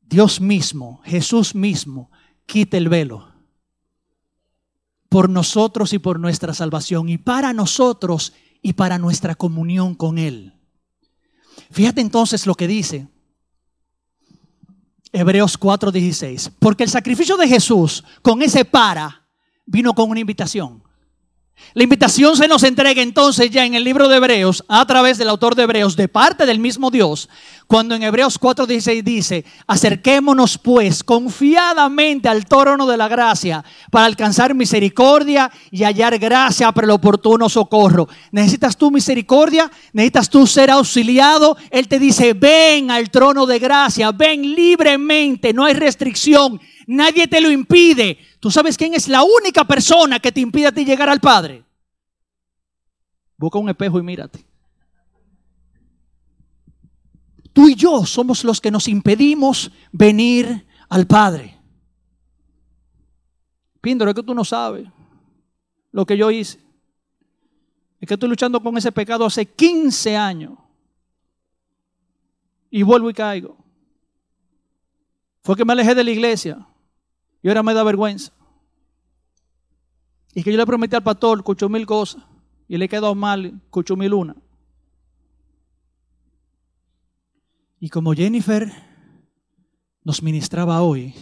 Dios 0.02 0.40
mismo, 0.40 1.02
Jesús 1.04 1.56
mismo, 1.56 2.12
quita 2.46 2.78
el 2.78 2.90
velo 2.90 3.36
por 5.16 5.30
nosotros 5.30 5.94
y 5.94 6.00
por 6.00 6.20
nuestra 6.20 6.54
salvación, 6.54 7.08
y 7.08 7.18
para 7.18 7.54
nosotros 7.54 8.34
y 8.62 8.74
para 8.74 8.98
nuestra 8.98 9.36
comunión 9.36 9.96
con 9.96 10.18
Él. 10.18 10.60
Fíjate 11.72 12.02
entonces 12.02 12.46
lo 12.46 12.56
que 12.56 12.68
dice 12.68 13.08
Hebreos 15.16 15.58
4:16, 15.58 16.52
porque 16.60 16.84
el 16.84 16.90
sacrificio 16.90 17.38
de 17.38 17.48
Jesús 17.48 18.04
con 18.22 18.42
ese 18.42 18.66
para 18.66 19.26
vino 19.66 19.94
con 19.94 20.10
una 20.10 20.20
invitación. 20.20 20.84
La 21.74 21.84
invitación 21.84 22.36
se 22.36 22.50
nos 22.50 22.64
entrega 22.64 23.02
entonces 23.02 23.50
ya 23.50 23.66
en 23.66 23.76
el 23.76 23.84
libro 23.86 24.10
de 24.10 24.18
Hebreos 24.18 24.64
a 24.68 24.86
través 24.86 25.18
del 25.18 25.30
autor 25.30 25.56
de 25.56 25.64
Hebreos 25.64 25.96
de 25.96 26.10
parte 26.10 26.46
del 26.46 26.60
mismo 26.60 26.92
Dios, 26.92 27.30
cuando 27.68 27.96
en 27.96 28.04
Hebreos 28.04 28.40
4:16 28.40 29.04
dice, 29.04 29.46
acerquémonos 29.68 30.58
pues 30.58 31.04
confiadamente 31.04 32.30
al 32.30 32.46
trono 32.46 32.86
de 32.86 32.98
la 32.98 33.08
gracia 33.08 33.64
para 33.92 34.06
alcanzar 34.06 34.54
misericordia 34.54 35.52
y 35.72 35.84
hallar 35.84 36.18
gracia 36.20 36.72
para 36.72 36.86
el 36.86 36.92
oportuno 36.92 37.50
socorro. 37.50 38.08
¿Necesitas 38.32 38.78
tú 38.78 38.92
misericordia? 38.92 39.72
¿Necesitas 39.94 40.30
tú 40.30 40.46
ser 40.46 40.70
auxiliado? 40.70 41.58
Él 41.72 41.88
te 41.88 42.00
dice, 42.00 42.34
ven 42.34 42.92
al 42.92 43.10
trono 43.10 43.46
de 43.46 43.60
gracia, 43.60 44.12
ven 44.12 44.42
libremente, 44.56 45.54
no 45.54 45.66
hay 45.66 45.74
restricción, 45.74 46.60
nadie 46.88 47.28
te 47.28 47.42
lo 47.42 47.52
impide. 47.52 48.20
¿Tú 48.40 48.52
sabes 48.52 48.78
quién 48.78 48.94
es 48.94 49.08
la 49.08 49.24
única 49.24 49.66
persona 49.66 50.20
que 50.20 50.32
te 50.32 50.42
impide 50.42 50.68
a 50.68 50.72
ti 50.72 50.86
llegar 50.86 51.10
al 51.10 51.20
Padre? 51.20 51.64
Busca 53.38 53.60
un 53.60 53.70
espejo 53.70 54.00
y 54.00 54.04
mírate. 54.04 54.46
Tú 57.56 57.70
y 57.70 57.76
yo 57.76 58.06
somos 58.06 58.44
los 58.44 58.60
que 58.60 58.70
nos 58.70 58.90
impedimos 58.90 59.72
venir 59.94 60.68
al 60.90 61.08
Padre. 61.08 61.58
Píndaro, 63.80 64.12
es 64.12 64.16
que 64.16 64.24
tú 64.24 64.36
no 64.36 64.44
sabes 64.44 64.86
lo 65.94 66.06
que 66.06 66.18
yo 66.18 66.30
hice. 66.30 66.60
Es 68.02 68.10
que 68.10 68.16
estoy 68.16 68.28
luchando 68.28 68.62
con 68.62 68.76
ese 68.76 68.92
pecado 68.92 69.26
hace 69.26 69.46
15 69.46 70.18
años. 70.18 70.58
Y 72.70 72.84
vuelvo 72.84 73.10
y 73.10 73.14
caigo. 73.14 73.56
Fue 75.42 75.56
que 75.56 75.64
me 75.64 75.72
alejé 75.72 75.96
de 75.96 76.04
la 76.04 76.12
iglesia. 76.12 76.68
Y 77.42 77.48
ahora 77.48 77.64
me 77.64 77.74
da 77.74 77.86
vergüenza. 77.86 78.34
Y 80.34 80.44
que 80.44 80.52
yo 80.52 80.58
le 80.58 80.66
prometí 80.66 80.94
al 80.94 81.04
pastor 81.04 81.42
ocho 81.46 81.70
mil 81.70 81.86
cosas 81.86 82.22
y 82.68 82.76
le 82.76 82.90
quedó 82.90 83.16
mal 83.16 83.62
ocho 83.72 83.96
mil 83.96 84.14
una. 84.14 84.36
Y 87.86 87.90
como 87.90 88.16
Jennifer 88.16 88.72
nos 90.04 90.24
ministraba 90.24 90.82
hoy, 90.82 91.14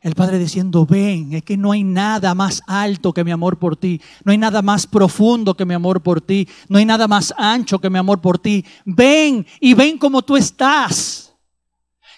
el 0.00 0.14
Padre 0.14 0.38
diciendo, 0.38 0.86
ven, 0.86 1.32
es 1.32 1.42
que 1.42 1.56
no 1.56 1.72
hay 1.72 1.82
nada 1.82 2.36
más 2.36 2.62
alto 2.68 3.12
que 3.12 3.24
mi 3.24 3.32
amor 3.32 3.58
por 3.58 3.76
ti, 3.76 4.00
no 4.22 4.30
hay 4.30 4.38
nada 4.38 4.62
más 4.62 4.86
profundo 4.86 5.56
que 5.56 5.64
mi 5.64 5.74
amor 5.74 6.00
por 6.00 6.20
ti, 6.20 6.46
no 6.68 6.78
hay 6.78 6.84
nada 6.84 7.08
más 7.08 7.34
ancho 7.36 7.80
que 7.80 7.90
mi 7.90 7.98
amor 7.98 8.20
por 8.20 8.38
ti. 8.38 8.64
Ven 8.84 9.44
y 9.58 9.74
ven 9.74 9.98
como 9.98 10.22
tú 10.22 10.36
estás. 10.36 11.34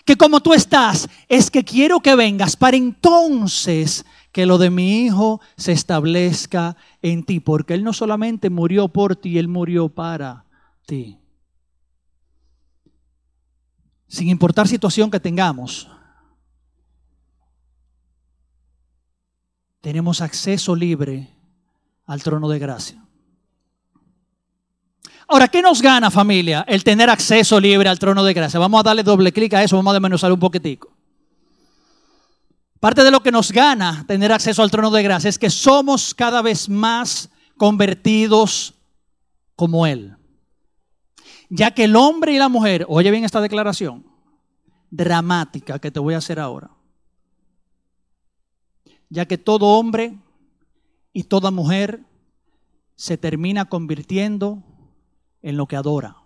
Que 0.05 0.15
como 0.15 0.41
tú 0.41 0.53
estás 0.53 1.09
es 1.27 1.51
que 1.51 1.65
quiero 1.65 2.01
que 2.01 2.15
vengas 2.15 2.57
para 2.57 2.77
entonces 2.77 4.05
que 4.31 4.45
lo 4.45 4.59
de 4.59 4.69
mi 4.69 5.07
hijo 5.07 5.41
se 5.57 5.73
establezca 5.73 6.77
en 7.01 7.25
ti, 7.25 7.41
porque 7.41 7.73
Él 7.73 7.83
no 7.83 7.95
solamente 7.95 8.51
murió 8.51 8.89
por 8.89 9.17
ti, 9.17 9.39
Él 9.39 9.49
murió 9.49 9.89
para 9.89 10.45
ti. 10.85 11.20
Sin 14.11 14.29
importar 14.29 14.67
situación 14.67 15.09
que 15.09 15.21
tengamos, 15.21 15.87
tenemos 19.81 20.21
acceso 20.21 20.75
libre 20.75 21.33
al 22.07 22.21
trono 22.21 22.49
de 22.49 22.59
gracia. 22.59 23.05
Ahora, 25.29 25.47
¿qué 25.47 25.63
nos 25.63 25.81
gana 25.81 26.11
familia 26.11 26.65
el 26.67 26.83
tener 26.83 27.09
acceso 27.09 27.61
libre 27.61 27.89
al 27.89 28.01
trono 28.01 28.25
de 28.25 28.35
gracia? 28.35 28.59
Vamos 28.59 28.81
a 28.81 28.83
darle 28.83 29.05
doble 29.05 29.31
clic 29.33 29.55
a 29.55 29.63
eso, 29.63 29.77
vamos 29.77 29.93
a 29.93 29.95
desmenuzar 29.95 30.33
un 30.33 30.41
poquitico. 30.41 30.93
Parte 32.81 33.05
de 33.05 33.13
lo 33.13 33.23
que 33.23 33.31
nos 33.31 33.53
gana 33.53 34.05
tener 34.09 34.33
acceso 34.33 34.65
al 34.65 34.73
trono 34.73 34.91
de 34.91 35.05
gracia 35.05 35.29
es 35.29 35.39
que 35.39 35.51
somos 35.51 36.17
cada 36.17 36.43
vez 36.43 36.69
más 36.69 37.31
convertidos 37.57 38.75
como 39.55 39.87
Él. 39.87 40.17
Ya 41.51 41.73
que 41.73 41.85
el 41.85 41.97
hombre 41.97 42.33
y 42.33 42.39
la 42.39 42.49
mujer, 42.49 42.87
oye 42.89 43.11
bien 43.11 43.25
esta 43.25 43.41
declaración 43.41 44.07
dramática 44.91 45.79
que 45.79 45.91
te 45.91 46.01
voy 46.01 46.15
a 46.15 46.19
hacer 46.19 46.39
ahora. 46.39 46.71
Ya 49.09 49.27
que 49.27 49.37
todo 49.37 49.67
hombre 49.67 50.17
y 51.13 51.25
toda 51.25 51.51
mujer 51.51 52.05
se 52.95 53.19
termina 53.19 53.69
convirtiendo 53.69 54.63
en 55.43 55.57
lo 55.57 55.67
que 55.67 55.77
adora. 55.77 56.17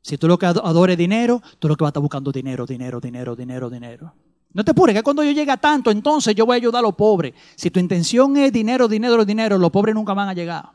Si 0.00 0.16
tú 0.16 0.28
lo 0.28 0.38
que 0.38 0.46
adores 0.46 0.96
dinero, 0.96 1.42
tú 1.58 1.68
lo 1.68 1.76
que 1.76 1.82
vas 1.82 1.88
a 1.88 1.90
estar 1.90 2.02
buscando 2.02 2.32
dinero, 2.32 2.64
dinero, 2.64 3.00
dinero, 3.00 3.36
dinero, 3.36 3.68
dinero. 3.68 4.14
No 4.52 4.64
te 4.64 4.70
apures, 4.70 4.94
que 4.94 5.02
cuando 5.02 5.22
yo 5.22 5.32
llegue 5.32 5.50
a 5.50 5.56
tanto, 5.58 5.90
entonces 5.90 6.34
yo 6.34 6.46
voy 6.46 6.54
a 6.54 6.56
ayudar 6.56 6.78
a 6.78 6.82
los 6.82 6.94
pobres. 6.94 7.34
Si 7.56 7.70
tu 7.70 7.78
intención 7.78 8.36
es 8.38 8.52
dinero, 8.52 8.88
dinero, 8.88 9.24
dinero, 9.24 9.58
los 9.58 9.70
pobres 9.70 9.94
nunca 9.94 10.14
van 10.14 10.28
a 10.28 10.32
llegar. 10.32 10.70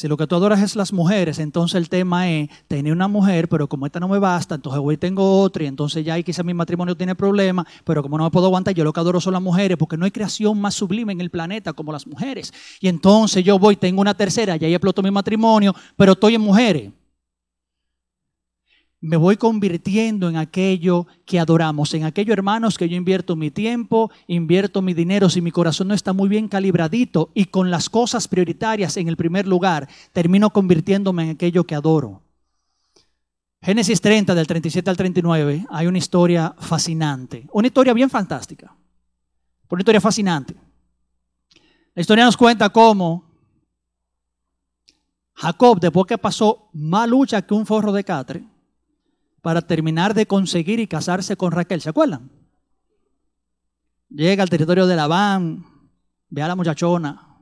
Si 0.00 0.08
lo 0.08 0.16
que 0.16 0.26
tú 0.26 0.34
adoras 0.34 0.62
es 0.62 0.76
las 0.76 0.94
mujeres, 0.94 1.38
entonces 1.38 1.74
el 1.76 1.90
tema 1.90 2.30
es 2.30 2.48
tener 2.68 2.90
una 2.90 3.06
mujer, 3.06 3.50
pero 3.50 3.68
como 3.68 3.84
esta 3.84 4.00
no 4.00 4.08
me 4.08 4.18
basta, 4.18 4.54
entonces 4.54 4.80
hoy 4.82 4.96
tengo 4.96 5.42
otra 5.42 5.64
y 5.64 5.66
entonces 5.66 6.02
ya 6.02 6.22
quizá 6.22 6.42
mi 6.42 6.54
matrimonio 6.54 6.96
tiene 6.96 7.14
problemas, 7.14 7.66
pero 7.84 8.00
como 8.00 8.16
no 8.16 8.24
me 8.24 8.30
puedo 8.30 8.46
aguantar, 8.46 8.72
yo 8.72 8.82
lo 8.82 8.94
que 8.94 9.00
adoro 9.00 9.20
son 9.20 9.34
las 9.34 9.42
mujeres, 9.42 9.76
porque 9.76 9.98
no 9.98 10.06
hay 10.06 10.10
creación 10.10 10.58
más 10.58 10.72
sublime 10.72 11.12
en 11.12 11.20
el 11.20 11.28
planeta 11.28 11.74
como 11.74 11.92
las 11.92 12.06
mujeres. 12.06 12.50
Y 12.80 12.88
entonces 12.88 13.44
yo 13.44 13.58
voy, 13.58 13.76
tengo 13.76 14.00
una 14.00 14.14
tercera, 14.14 14.56
ya 14.56 14.66
ahí 14.66 14.72
exploto 14.72 15.02
mi 15.02 15.10
matrimonio, 15.10 15.74
pero 15.98 16.12
estoy 16.12 16.36
en 16.36 16.40
mujeres 16.40 16.90
me 19.00 19.16
voy 19.16 19.36
convirtiendo 19.36 20.28
en 20.28 20.36
aquello 20.36 21.06
que 21.24 21.40
adoramos, 21.40 21.94
en 21.94 22.04
aquello, 22.04 22.34
hermanos, 22.34 22.76
que 22.76 22.88
yo 22.88 22.96
invierto 22.96 23.34
mi 23.34 23.50
tiempo, 23.50 24.10
invierto 24.26 24.82
mi 24.82 24.92
dinero, 24.92 25.30
si 25.30 25.40
mi 25.40 25.50
corazón 25.50 25.88
no 25.88 25.94
está 25.94 26.12
muy 26.12 26.28
bien 26.28 26.48
calibradito 26.48 27.30
y 27.32 27.46
con 27.46 27.70
las 27.70 27.88
cosas 27.88 28.28
prioritarias 28.28 28.98
en 28.98 29.08
el 29.08 29.16
primer 29.16 29.46
lugar, 29.46 29.88
termino 30.12 30.50
convirtiéndome 30.50 31.24
en 31.24 31.30
aquello 31.30 31.64
que 31.64 31.74
adoro. 31.74 32.20
Génesis 33.62 34.00
30, 34.00 34.34
del 34.34 34.46
37 34.46 34.90
al 34.90 34.96
39, 34.96 35.66
hay 35.70 35.86
una 35.86 35.98
historia 35.98 36.54
fascinante, 36.58 37.46
una 37.52 37.68
historia 37.68 37.94
bien 37.94 38.10
fantástica, 38.10 38.74
una 39.68 39.80
historia 39.80 40.00
fascinante. 40.00 40.54
La 41.94 42.00
historia 42.00 42.24
nos 42.24 42.36
cuenta 42.36 42.68
cómo 42.68 43.24
Jacob, 45.34 45.80
después 45.80 46.06
que 46.06 46.18
pasó 46.18 46.68
más 46.74 47.08
lucha 47.08 47.40
que 47.42 47.54
un 47.54 47.64
forro 47.64 47.92
de 47.92 48.04
catre, 48.04 48.44
para 49.42 49.62
terminar 49.62 50.14
de 50.14 50.26
conseguir 50.26 50.80
y 50.80 50.86
casarse 50.86 51.36
con 51.36 51.52
Raquel. 51.52 51.80
¿Se 51.80 51.90
acuerdan? 51.90 52.30
Llega 54.08 54.42
al 54.42 54.50
territorio 54.50 54.86
de 54.86 54.96
Labán, 54.96 55.64
ve 56.28 56.42
a 56.42 56.48
la 56.48 56.56
muchachona, 56.56 57.38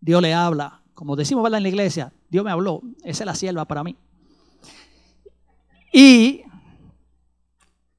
Dios 0.00 0.22
le 0.22 0.32
habla, 0.32 0.82
como 0.94 1.16
decimos 1.16 1.44
en 1.52 1.62
la 1.62 1.68
iglesia, 1.68 2.12
Dios 2.28 2.44
me 2.44 2.50
habló, 2.50 2.82
esa 3.02 3.24
es 3.24 3.26
la 3.26 3.34
sierva 3.34 3.64
para 3.64 3.82
mí. 3.82 3.96
Y 5.92 6.42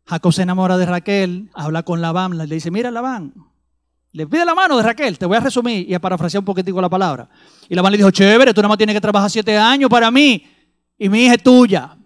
Jacob 0.05 0.33
se 0.33 0.43
enamora 0.43 0.77
de 0.77 0.85
Raquel, 0.85 1.49
habla 1.53 1.83
con 1.83 2.01
Labán, 2.01 2.37
le 2.37 2.45
dice, 2.45 2.71
mira 2.71 2.89
Labán, 2.89 3.33
le 4.11 4.25
pide 4.27 4.45
la 4.45 4.55
mano 4.55 4.77
de 4.77 4.83
Raquel, 4.83 5.19
te 5.19 5.25
voy 5.25 5.37
a 5.37 5.41
resumir 5.41 5.89
y 5.89 5.93
a 5.93 5.99
parafrasear 5.99 6.39
un 6.39 6.45
poquitico 6.45 6.81
la 6.81 6.89
palabra. 6.89 7.29
Y 7.67 7.75
Labán 7.75 7.91
le 7.91 7.97
dijo, 7.97 8.11
chévere, 8.11 8.53
tú 8.53 8.61
nada 8.61 8.69
más 8.69 8.77
tienes 8.77 8.95
que 8.95 9.01
trabajar 9.01 9.29
siete 9.29 9.57
años 9.57 9.89
para 9.89 10.09
mí 10.09 10.45
y 10.97 11.09
mi 11.09 11.25
hija 11.25 11.35
es 11.35 11.43
tuya. 11.43 11.98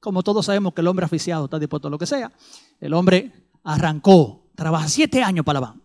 Como 0.00 0.22
todos 0.22 0.46
sabemos 0.46 0.74
que 0.74 0.80
el 0.80 0.88
hombre 0.88 1.06
aficiado 1.06 1.44
está 1.44 1.58
dispuesto 1.58 1.88
a 1.88 1.90
lo 1.90 1.98
que 1.98 2.06
sea, 2.06 2.32
el 2.80 2.92
hombre 2.94 3.32
arrancó, 3.62 4.46
trabaja 4.54 4.88
siete 4.88 5.22
años 5.22 5.44
para 5.44 5.60
Labán. 5.60 5.82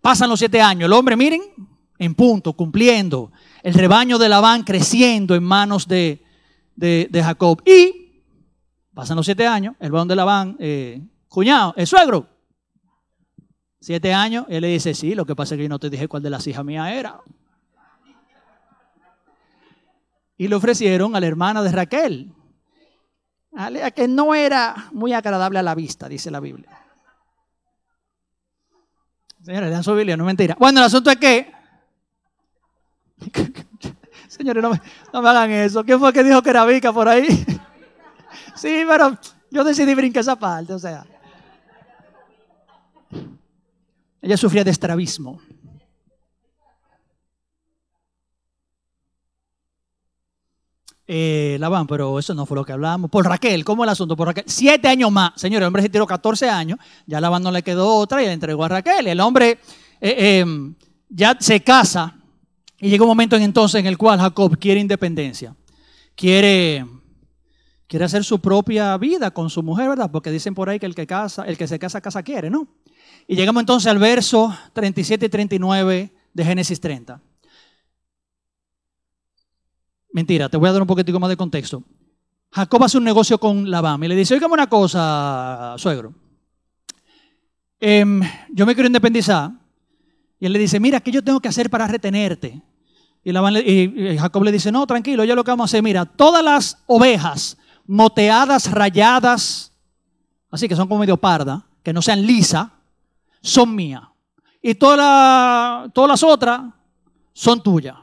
Pasan 0.00 0.28
los 0.28 0.38
siete 0.38 0.60
años, 0.60 0.86
el 0.86 0.92
hombre, 0.92 1.16
miren, 1.16 1.40
en 1.98 2.14
punto, 2.14 2.52
cumpliendo, 2.52 3.32
el 3.62 3.74
rebaño 3.74 4.18
de 4.18 4.28
Labán 4.28 4.62
creciendo 4.62 5.34
en 5.34 5.42
manos 5.42 5.88
de, 5.88 6.22
de, 6.76 7.22
Jacob. 7.22 7.62
Y 7.66 8.22
pasan 8.94 9.16
los 9.16 9.26
siete 9.26 9.46
años, 9.46 9.74
el 9.80 9.90
varón 9.90 10.08
de 10.08 10.16
Labán, 10.16 10.56
eh, 10.60 11.02
cuñado, 11.28 11.74
el 11.76 11.86
suegro, 11.86 12.28
siete 13.80 14.12
años, 14.12 14.46
él 14.48 14.62
le 14.62 14.68
dice, 14.68 14.94
sí, 14.94 15.14
lo 15.14 15.24
que 15.24 15.34
pasa 15.34 15.54
es 15.54 15.58
que 15.58 15.64
yo 15.64 15.68
no 15.68 15.78
te 15.78 15.90
dije 15.90 16.08
cuál 16.08 16.22
de 16.22 16.30
las 16.30 16.46
hijas 16.46 16.64
mías 16.64 16.90
era. 16.92 17.20
Y 20.36 20.46
le 20.46 20.54
ofrecieron 20.54 21.16
a 21.16 21.20
la 21.20 21.26
hermana 21.26 21.62
de 21.62 21.72
Raquel, 21.72 22.32
que 23.94 24.06
no 24.06 24.34
era 24.34 24.88
muy 24.92 25.12
agradable 25.12 25.58
a 25.58 25.62
la 25.62 25.74
vista, 25.74 26.08
dice 26.08 26.30
la 26.30 26.40
Biblia. 26.40 26.68
Señores, 29.42 29.70
dan 29.70 29.82
su 29.82 29.94
Biblia, 29.94 30.16
no 30.16 30.24
mentira. 30.24 30.56
Bueno, 30.58 30.80
el 30.80 30.86
asunto 30.86 31.10
es 31.10 31.16
que. 31.16 31.52
Señores, 34.28 34.62
no 34.62 34.70
me, 34.70 35.28
hagan 35.28 35.50
eso. 35.50 35.84
¿Quién 35.84 35.98
fue 35.98 36.12
que 36.12 36.22
dijo 36.22 36.42
que 36.42 36.50
era 36.50 36.64
Vica 36.64 36.92
por 36.92 37.08
ahí? 37.08 37.26
sí, 38.54 38.84
pero 38.86 39.18
yo 39.50 39.64
decidí 39.64 39.94
brincar 39.94 40.20
esa 40.20 40.36
parte, 40.36 40.74
o 40.74 40.78
sea. 40.78 41.04
Ella 44.20 44.36
sufría 44.36 44.64
de 44.64 44.70
estrabismo. 44.70 45.40
Eh, 51.10 51.56
van, 51.58 51.86
pero 51.86 52.18
eso 52.18 52.34
no 52.34 52.44
fue 52.44 52.54
lo 52.54 52.64
que 52.66 52.72
hablamos. 52.72 53.10
Por 53.10 53.26
Raquel, 53.26 53.64
¿cómo 53.64 53.82
el 53.82 53.88
asunto? 53.88 54.14
Por 54.14 54.28
Raquel. 54.28 54.44
Siete 54.46 54.88
años 54.88 55.10
más. 55.10 55.32
Señor, 55.36 55.62
el 55.62 55.68
hombre 55.68 55.82
se 55.82 55.88
tiró 55.88 56.06
14 56.06 56.50
años. 56.50 56.78
Ya 57.06 57.18
Labán 57.18 57.42
no 57.42 57.50
le 57.50 57.62
quedó 57.62 57.94
otra 57.94 58.22
y 58.22 58.26
le 58.26 58.32
entregó 58.32 58.64
a 58.64 58.68
Raquel. 58.68 59.06
El 59.06 59.18
hombre 59.20 59.58
eh, 60.02 60.40
em, 60.40 60.74
ya 61.08 61.34
se 61.40 61.60
casa 61.60 62.14
y 62.78 62.90
llega 62.90 63.04
un 63.04 63.08
momento 63.08 63.36
en 63.36 63.42
entonces 63.42 63.80
en 63.80 63.86
el 63.86 63.96
cual 63.96 64.20
Jacob 64.20 64.58
quiere 64.58 64.80
independencia. 64.80 65.56
Quiere, 66.14 66.84
quiere 67.86 68.04
hacer 68.04 68.22
su 68.22 68.38
propia 68.38 68.94
vida 68.98 69.30
con 69.30 69.48
su 69.48 69.62
mujer, 69.62 69.88
¿verdad? 69.88 70.10
Porque 70.10 70.30
dicen 70.30 70.54
por 70.54 70.68
ahí 70.68 70.78
que 70.78 70.84
el 70.84 70.94
que, 70.94 71.06
casa, 71.06 71.44
el 71.44 71.56
que 71.56 71.66
se 71.66 71.78
casa, 71.78 72.02
casa 72.02 72.22
quiere, 72.22 72.50
¿no? 72.50 72.68
Y 73.26 73.34
llegamos 73.34 73.62
entonces 73.62 73.90
al 73.90 73.98
verso 73.98 74.54
37 74.74 75.24
y 75.24 75.28
39 75.30 76.12
de 76.34 76.44
Génesis 76.44 76.78
30. 76.80 77.22
Mentira, 80.12 80.48
te 80.48 80.56
voy 80.56 80.68
a 80.68 80.72
dar 80.72 80.82
un 80.82 80.88
poquitico 80.88 81.20
más 81.20 81.30
de 81.30 81.36
contexto. 81.36 81.82
Jacob 82.50 82.82
hace 82.82 82.98
un 82.98 83.04
negocio 83.04 83.38
con 83.38 83.70
Labán 83.70 84.02
y 84.04 84.08
le 84.08 84.16
dice, 84.16 84.34
oígame 84.34 84.54
una 84.54 84.68
cosa, 84.68 85.74
suegro. 85.76 86.14
Em, 87.78 88.20
yo 88.50 88.66
me 88.66 88.74
quiero 88.74 88.86
independizar. 88.86 89.50
Y 90.40 90.46
él 90.46 90.52
le 90.52 90.58
dice, 90.58 90.80
mira, 90.80 91.00
¿qué 91.00 91.10
yo 91.10 91.22
tengo 91.22 91.40
que 91.40 91.48
hacer 91.48 91.68
para 91.68 91.86
retenerte? 91.86 92.62
Y, 93.24 93.30
y 93.30 94.18
Jacob 94.18 94.44
le 94.44 94.52
dice, 94.52 94.72
no, 94.72 94.86
tranquilo, 94.86 95.24
yo 95.24 95.34
lo 95.34 95.44
que 95.44 95.50
vamos 95.50 95.64
a 95.64 95.70
hacer, 95.70 95.82
mira, 95.82 96.06
todas 96.06 96.42
las 96.42 96.78
ovejas 96.86 97.58
moteadas, 97.86 98.70
rayadas, 98.70 99.72
así 100.50 100.68
que 100.68 100.76
son 100.76 100.88
como 100.88 101.00
medio 101.00 101.16
parda, 101.16 101.66
que 101.82 101.92
no 101.92 102.00
sean 102.00 102.24
lisas, 102.24 102.68
son 103.42 103.74
mías. 103.74 104.02
Y 104.62 104.74
todas 104.74 105.90
las 105.94 106.22
otras 106.22 106.62
son 107.32 107.62
tuyas. 107.62 107.96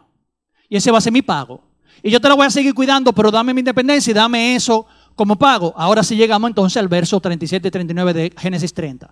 Y 0.70 0.78
ese 0.78 0.92
va 0.92 0.98
a 0.98 1.02
ser 1.02 1.14
mi 1.14 1.22
pago. 1.22 1.65
Y 2.06 2.12
yo 2.12 2.22
te 2.22 2.30
la 2.30 2.36
voy 2.36 2.46
a 2.46 2.52
seguir 2.52 2.76
cuidando, 2.76 3.12
pero 3.14 3.32
dame 3.32 3.52
mi 3.52 3.62
independencia 3.62 4.12
y 4.12 4.14
dame 4.14 4.56
eso 4.56 4.86
como 5.16 5.38
pago. 5.38 5.74
Ahora 5.76 6.04
sí 6.04 6.16
llegamos 6.16 6.48
entonces 6.48 6.78
al 6.78 6.88
verso 6.88 7.20
37 7.20 7.68
y 7.68 7.72
39 7.72 8.14
de 8.14 8.34
Génesis 8.38 8.72
30. 8.76 9.12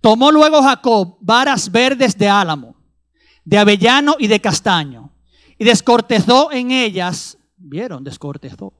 Tomó 0.00 0.30
luego 0.30 0.62
Jacob 0.62 1.16
varas 1.20 1.72
verdes 1.72 2.16
de 2.16 2.28
álamo, 2.28 2.76
de 3.44 3.58
avellano 3.58 4.14
y 4.16 4.28
de 4.28 4.40
castaño, 4.40 5.10
y 5.58 5.64
descortezó 5.64 6.52
en 6.52 6.70
ellas, 6.70 7.36
¿vieron? 7.56 8.04
Descortezó. 8.04 8.72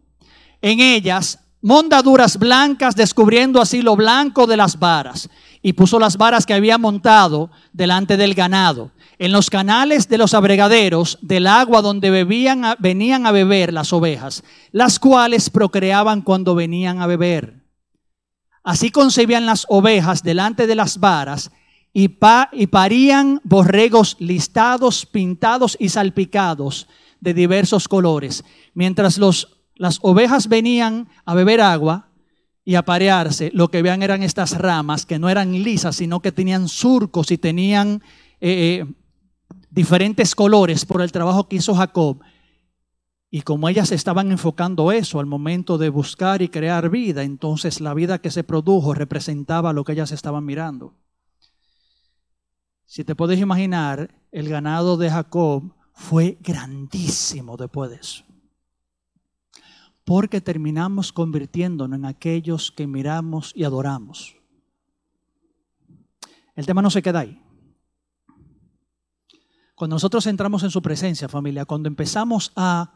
En 0.63 0.79
ellas 0.79 1.41
mondaduras 1.61 2.39
blancas, 2.39 2.95
descubriendo 2.95 3.61
así 3.61 3.83
lo 3.83 3.97
blanco 3.97 4.47
de 4.47 4.59
las 4.59 4.79
varas, 4.79 5.29
y 5.61 5.73
puso 5.73 5.99
las 5.99 6.17
varas 6.17 6.47
que 6.47 6.55
había 6.55 6.79
montado 6.79 7.51
delante 7.73 8.17
del 8.17 8.35
ganado 8.35 8.93
en 9.19 9.33
los 9.33 9.51
canales 9.51 10.09
de 10.09 10.19
los 10.19 10.35
abregaderos 10.35 11.19
del 11.23 11.47
agua 11.47 11.83
donde 11.83 12.11
bebían, 12.11 12.65
venían 12.79 13.27
a 13.27 13.33
beber 13.33 13.73
las 13.73 13.93
ovejas, 13.93 14.43
las 14.73 14.99
cuales 14.99 15.51
procreaban 15.51 16.23
cuando 16.23 16.55
venían 16.55 17.01
a 17.01 17.07
beber. 17.07 17.63
Así 18.63 18.91
concebían 18.91 19.47
las 19.47 19.67
ovejas 19.69 20.23
delante 20.23 20.67
de 20.67 20.75
las 20.75 20.99
varas 20.99 21.51
y, 21.93 22.09
parían 22.09 23.41
borregos 23.45 24.17
listados, 24.19 25.07
pintados 25.07 25.77
y 25.79 25.91
salpicados 25.91 26.89
de 27.21 27.35
diversos 27.35 27.87
colores. 27.87 28.45
Mientras 28.75 29.19
los, 29.19 29.61
las 29.77 29.99
ovejas 30.03 30.49
venían 30.49 31.09
a 31.25 31.35
beber 31.35 31.61
agua 31.61 32.09
y 32.65 32.75
a 32.75 32.85
parearse, 32.85 33.51
lo 33.55 33.69
que 33.69 33.83
vean 33.83 34.03
eran 34.03 34.23
estas 34.23 34.59
ramas 34.59 35.07
que 35.07 35.19
no 35.19 35.29
eran 35.29 35.53
lisas, 35.63 35.97
sino 35.97 36.21
que 36.21 36.33
tenían 36.33 36.69
surcos 36.69 37.31
y 37.31 37.39
tenían... 37.39 38.03
Eh, 38.41 38.83
eh, 38.83 38.95
diferentes 39.75 40.37
colores 40.37 40.87
por 40.87 41.03
el 41.03 41.11
trabajo 41.11 41.49
que 41.49 41.57
hizo 41.57 41.75
Jacob. 41.75 42.21
Y 43.29 43.43
como 43.43 43.69
ellas 43.69 43.91
estaban 43.91 44.31
enfocando 44.31 44.93
eso 44.93 45.19
al 45.19 45.27
momento 45.27 45.77
de 45.77 45.89
buscar 45.89 46.41
y 46.41 46.49
crear 46.49 46.89
vida, 46.89 47.25
entonces 47.25 47.81
la 47.81 47.93
vida 47.93 48.21
que 48.21 48.31
se 48.31 48.45
produjo 48.45 48.95
representaba 48.95 49.73
lo 49.73 49.83
que 49.83 49.93
ellas 49.93 50.13
estaban 50.13 50.45
mirando. 50.45 50.95
Si 52.87 53.03
te 53.03 53.17
puedes 53.17 53.41
imaginar, 53.41 54.15
el 54.31 54.49
ganado 54.49 54.97
de 54.97 55.11
Jacob 55.11 55.75
fue 55.93 56.39
grandísimo 56.41 57.57
después 57.57 57.91
de 57.91 57.97
eso. 57.97 58.25
Porque 60.05 60.41
terminamos 60.41 61.13
convirtiéndonos 61.13 61.99
en 61.99 62.05
aquellos 62.05 62.71
que 62.71 62.87
miramos 62.87 63.51
y 63.57 63.65
adoramos. 63.65 64.37
El 66.55 66.67
tema 66.67 66.83
no 66.83 66.91
se 66.91 67.03
queda 67.03 67.21
ahí. 67.21 67.44
Cuando 69.75 69.97
nosotros 69.97 70.27
entramos 70.27 70.63
en 70.63 70.71
su 70.71 70.81
presencia, 70.81 71.29
familia, 71.29 71.65
cuando 71.65 71.89
empezamos 71.89 72.53
a 72.55 72.93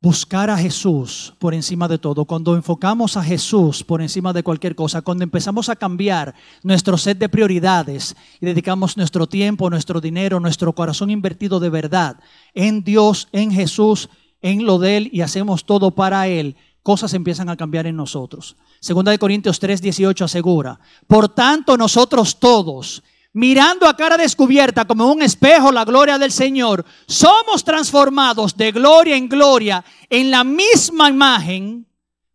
buscar 0.00 0.50
a 0.50 0.56
Jesús 0.56 1.34
por 1.40 1.52
encima 1.52 1.88
de 1.88 1.98
todo, 1.98 2.24
cuando 2.24 2.54
enfocamos 2.54 3.16
a 3.16 3.24
Jesús 3.24 3.82
por 3.82 4.00
encima 4.00 4.32
de 4.32 4.44
cualquier 4.44 4.76
cosa, 4.76 5.02
cuando 5.02 5.24
empezamos 5.24 5.68
a 5.68 5.74
cambiar 5.74 6.34
nuestro 6.62 6.96
set 6.96 7.18
de 7.18 7.28
prioridades 7.28 8.14
y 8.40 8.46
dedicamos 8.46 8.96
nuestro 8.96 9.26
tiempo, 9.26 9.68
nuestro 9.68 10.00
dinero, 10.00 10.38
nuestro 10.38 10.72
corazón 10.72 11.10
invertido 11.10 11.58
de 11.58 11.70
verdad 11.70 12.20
en 12.54 12.84
Dios, 12.84 13.26
en 13.32 13.50
Jesús, 13.50 14.08
en 14.40 14.64
lo 14.64 14.78
de 14.78 14.96
Él 14.98 15.10
y 15.12 15.22
hacemos 15.22 15.66
todo 15.66 15.90
para 15.90 16.28
Él, 16.28 16.54
cosas 16.84 17.12
empiezan 17.14 17.48
a 17.48 17.56
cambiar 17.56 17.88
en 17.88 17.96
nosotros. 17.96 18.56
Segunda 18.78 19.10
de 19.10 19.18
Corintios 19.18 19.58
3, 19.58 19.82
18 19.82 20.24
asegura, 20.24 20.78
por 21.08 21.28
tanto 21.28 21.76
nosotros 21.76 22.38
todos, 22.38 23.02
mirando 23.32 23.86
a 23.86 23.96
cara 23.96 24.16
descubierta 24.16 24.86
como 24.86 25.10
un 25.12 25.22
espejo 25.22 25.72
la 25.72 25.84
gloria 25.84 26.18
del 26.18 26.32
Señor, 26.32 26.84
somos 27.06 27.64
transformados 27.64 28.56
de 28.56 28.72
gloria 28.72 29.16
en 29.16 29.28
gloria 29.28 29.84
en 30.08 30.30
la 30.30 30.44
misma 30.44 31.08
imagen 31.08 31.86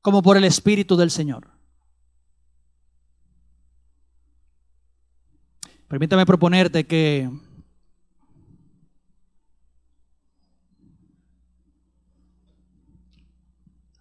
como 0.02 0.22
por 0.22 0.38
el 0.38 0.44
Espíritu 0.44 0.96
del 0.96 1.12
Señor. 1.12 1.50
Permítame 5.88 6.26
proponerte 6.26 6.86
que 6.86 7.30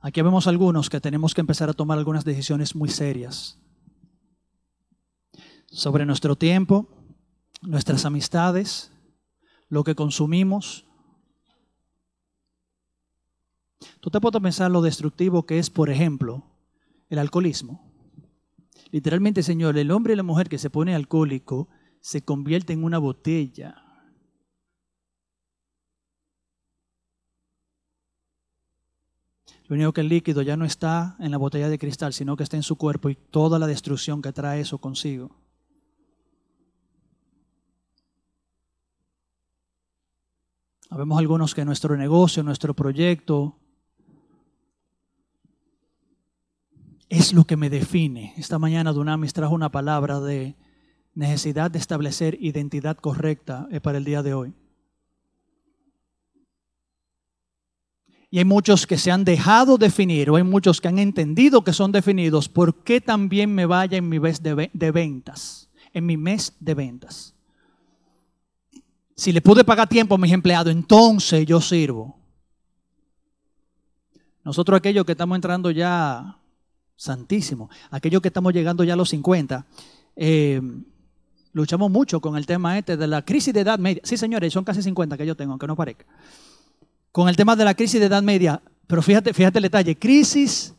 aquí 0.01 0.23
vemos 0.23 0.47
algunos 0.47 0.89
que 0.89 1.01
tenemos 1.01 1.35
que 1.35 1.43
empezar 1.43 1.69
a 1.69 1.75
tomar 1.75 1.99
algunas 1.99 2.25
decisiones 2.25 2.75
muy 2.75 2.89
serias 2.89 3.59
sobre 5.73 6.05
nuestro 6.05 6.37
tiempo, 6.37 6.87
nuestras 7.63 8.05
amistades, 8.05 8.93
lo 9.69 9.85
que 9.85 9.95
consumimos. 9.95 10.85
Tú 14.01 14.11
te 14.11 14.21
puedes 14.21 14.41
pensar 14.43 14.71
lo 14.71 14.83
destructivo 14.83 15.47
que 15.47 15.59
es, 15.59 15.71
por 15.71 15.89
ejemplo, 15.89 16.45
el 17.09 17.19
alcoholismo. 17.19 17.91
Literalmente, 18.91 19.43
Señor, 19.43 19.79
el 19.79 19.91
hombre 19.91 20.13
y 20.13 20.17
la 20.17 20.23
mujer 20.23 20.51
que 20.51 20.59
se 20.59 20.69
pone 20.69 20.95
alcohólico 20.95 21.69
se 22.01 22.23
convierte 22.23 22.75
en 22.75 22.85
una 22.85 22.99
botella. 22.99 23.77
Lo 29.69 29.77
único 29.77 29.93
que 29.95 30.03
el 30.03 30.09
líquido 30.09 30.43
ya 30.43 30.59
no 30.59 30.67
está 30.67 31.17
en 31.19 31.31
la 31.31 31.39
botella 31.39 31.71
de 31.71 31.79
cristal, 31.79 32.13
sino 32.13 32.37
que 32.37 32.43
está 32.43 32.57
en 32.57 32.63
su 32.63 32.77
cuerpo 32.77 33.09
y 33.09 33.15
toda 33.15 33.59
la 33.59 33.67
destrucción 33.67 34.21
que 34.21 34.33
trae 34.33 34.61
eso 34.61 34.77
consigo. 34.77 35.42
Habemos 40.93 41.19
algunos 41.19 41.55
que 41.55 41.65
nuestro 41.65 41.97
negocio, 41.97 42.43
nuestro 42.43 42.75
proyecto, 42.75 43.57
es 47.09 47.33
lo 47.33 47.47
que 47.47 47.57
me 47.57 47.71
define. 47.71 48.35
Esta 48.37 48.59
mañana 48.59 48.93
Dunamis 48.93 49.33
trajo 49.33 49.55
una 49.55 49.71
palabra 49.71 50.21
de 50.21 50.55
necesidad 51.15 51.71
de 51.71 51.79
establecer 51.79 52.37
identidad 52.43 52.99
correcta 52.99 53.67
eh, 53.71 53.81
para 53.81 53.97
el 53.97 54.05
día 54.05 54.23
de 54.23 54.35
hoy. 54.35 54.53
Y 58.29 58.37
hay 58.37 58.45
muchos 58.45 58.87
que 58.87 58.99
se 58.99 59.11
han 59.11 59.25
dejado 59.25 59.79
definir, 59.79 60.29
o 60.29 60.37
hay 60.37 60.43
muchos 60.43 60.83
que 60.83 60.89
han 60.89 60.99
entendido 60.99 61.65
que 61.65 61.73
son 61.73 61.91
definidos. 61.91 62.51
¿Por 62.51 62.85
qué 62.85 63.01
también 63.01 63.55
me 63.55 63.65
vaya 63.65 63.97
en 63.97 64.11
mi 64.11 64.21
mes 64.21 64.43
de, 64.43 64.71
de 64.71 64.91
ventas? 64.91 65.71
En 65.95 66.05
mi 66.05 66.19
mes 66.19 66.55
de 66.61 66.75
ventas. 66.75 67.35
Si 69.23 69.31
le 69.31 69.41
pude 69.41 69.63
pagar 69.63 69.89
tiempo 69.89 70.17
a 70.17 70.19
mis 70.19 70.33
empleados, 70.33 70.73
entonces 70.73 71.47
yo 71.47 71.61
sirvo. 71.61 72.17
Nosotros 74.43 74.77
aquellos 74.77 75.05
que 75.05 75.13
estamos 75.13 75.37
entrando 75.37 75.71
ya, 75.71 76.39
santísimo, 76.97 77.71
aquellos 77.93 78.21
que 78.21 78.27
estamos 78.27 78.53
llegando 78.53 78.83
ya 78.83 78.95
a 78.95 78.97
los 78.97 79.11
50, 79.11 79.65
eh, 80.17 80.61
luchamos 81.53 81.89
mucho 81.89 82.21
con 82.21 82.37
el 82.37 82.47
tema 82.47 82.77
este 82.77 82.97
de 82.97 83.07
la 83.07 83.23
crisis 83.23 83.55
de 83.55 83.61
edad 83.61 83.79
media. 83.79 84.03
Sí, 84.03 84.17
señores, 84.17 84.53
son 84.53 84.65
casi 84.65 84.83
50 84.83 85.17
que 85.17 85.25
yo 85.25 85.37
tengo, 85.37 85.53
aunque 85.53 85.69
no 85.69 85.77
parezca. 85.77 86.05
Con 87.13 87.29
el 87.29 87.37
tema 87.37 87.55
de 87.55 87.65
la 87.65 87.75
crisis 87.75 88.01
de 88.01 88.07
edad 88.07 88.25
media, 88.25 88.61
pero 88.89 89.03
fíjate, 89.03 89.33
fíjate 89.33 89.61
el 89.61 89.63
detalle, 89.63 89.97
crisis 89.97 90.75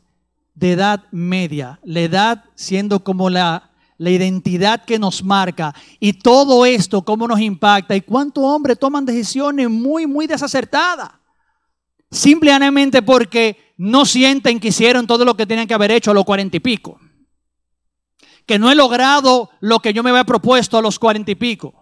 de 0.53 0.73
edad 0.73 1.05
media, 1.11 1.79
la 1.85 2.01
edad 2.01 2.43
siendo 2.55 3.05
como 3.05 3.29
la, 3.29 3.71
la 4.03 4.09
identidad 4.09 4.83
que 4.85 4.99
nos 4.99 5.23
marca 5.23 5.73
y 5.99 6.13
todo 6.13 6.65
esto, 6.65 7.03
cómo 7.03 7.27
nos 7.27 7.39
impacta 7.39 7.95
y 7.95 8.01
cuántos 8.01 8.43
hombres 8.43 8.77
toman 8.77 9.05
decisiones 9.05 9.69
muy, 9.69 10.05
muy 10.05 10.27
desacertadas. 10.27 11.09
Simplemente 12.11 13.01
porque 13.01 13.73
no 13.77 14.05
sienten 14.05 14.59
que 14.59 14.67
hicieron 14.67 15.07
todo 15.07 15.25
lo 15.25 15.35
que 15.35 15.45
tenían 15.45 15.67
que 15.67 15.73
haber 15.73 15.91
hecho 15.91 16.11
a 16.11 16.13
los 16.13 16.25
cuarenta 16.25 16.57
y 16.57 16.59
pico 16.59 16.99
que 18.45 18.59
no 18.59 18.71
he 18.71 18.75
logrado 18.75 19.49
lo 19.59 19.79
que 19.79 19.93
yo 19.93 20.03
me 20.03 20.09
había 20.09 20.23
propuesto 20.23 20.77
a 20.77 20.81
los 20.81 20.99
cuarenta 20.99 21.31
y 21.31 21.35
pico. 21.35 21.73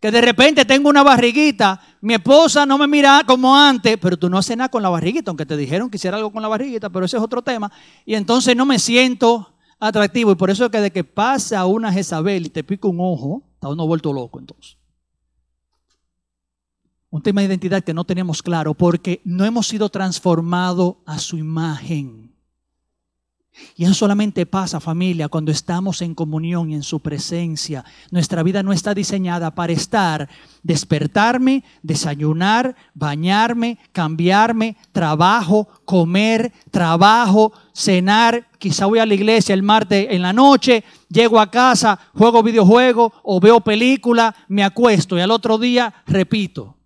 Que 0.00 0.10
de 0.10 0.20
repente 0.20 0.64
tengo 0.64 0.88
una 0.88 1.02
barriguita, 1.02 1.80
mi 2.00 2.14
esposa 2.14 2.64
no 2.64 2.78
me 2.78 2.86
mira 2.86 3.22
como 3.26 3.56
antes, 3.56 3.98
pero 3.98 4.16
tú 4.16 4.30
no 4.30 4.38
haces 4.38 4.56
nada 4.56 4.68
con 4.68 4.82
la 4.82 4.88
barriguita, 4.88 5.30
aunque 5.30 5.46
te 5.46 5.56
dijeron 5.56 5.90
que 5.90 5.96
hiciera 5.96 6.16
algo 6.16 6.32
con 6.32 6.42
la 6.42 6.48
barriguita, 6.48 6.88
pero 6.88 7.06
ese 7.06 7.16
es 7.16 7.22
otro 7.22 7.42
tema. 7.42 7.70
Y 8.04 8.14
entonces 8.14 8.54
no 8.54 8.64
me 8.64 8.78
siento 8.78 9.57
atractivo. 9.78 10.32
Y 10.32 10.36
por 10.36 10.50
eso 10.50 10.64
es 10.64 10.70
que 10.70 10.80
de 10.80 10.90
que 10.90 11.04
pasa 11.04 11.64
una 11.66 11.92
Jezabel 11.92 12.46
y 12.46 12.50
te 12.50 12.64
pica 12.64 12.88
un 12.88 13.00
ojo, 13.00 13.42
está 13.54 13.68
uno 13.68 13.86
vuelto 13.86 14.12
loco 14.12 14.38
entonces. 14.38 14.76
Un 17.10 17.22
tema 17.22 17.40
de 17.40 17.46
identidad 17.46 17.82
que 17.82 17.94
no 17.94 18.04
tenemos 18.04 18.42
claro 18.42 18.74
porque 18.74 19.22
no 19.24 19.44
hemos 19.44 19.66
sido 19.66 19.88
transformados 19.88 20.96
a 21.06 21.18
su 21.18 21.38
imagen. 21.38 22.27
Y 23.76 23.84
eso 23.84 23.94
solamente 23.94 24.46
pasa, 24.46 24.80
familia, 24.80 25.28
cuando 25.28 25.52
estamos 25.52 26.02
en 26.02 26.14
comunión 26.14 26.70
y 26.70 26.74
en 26.74 26.82
su 26.82 27.00
presencia. 27.00 27.84
Nuestra 28.10 28.42
vida 28.42 28.62
no 28.62 28.72
está 28.72 28.94
diseñada 28.94 29.54
para 29.54 29.72
estar, 29.72 30.28
despertarme, 30.62 31.64
desayunar, 31.82 32.74
bañarme, 32.94 33.78
cambiarme, 33.92 34.76
trabajo, 34.92 35.68
comer, 35.84 36.52
trabajo, 36.70 37.52
cenar. 37.74 38.48
Quizá 38.58 38.86
voy 38.86 38.98
a 38.98 39.06
la 39.06 39.14
iglesia 39.14 39.54
el 39.54 39.62
martes 39.62 40.08
en 40.10 40.22
la 40.22 40.32
noche, 40.32 40.84
llego 41.08 41.40
a 41.40 41.50
casa, 41.50 41.98
juego 42.14 42.42
videojuegos 42.42 43.12
o 43.22 43.40
veo 43.40 43.60
película, 43.60 44.34
me 44.48 44.64
acuesto 44.64 45.16
y 45.16 45.20
al 45.20 45.30
otro 45.30 45.58
día 45.58 45.92
repito. 46.06 46.77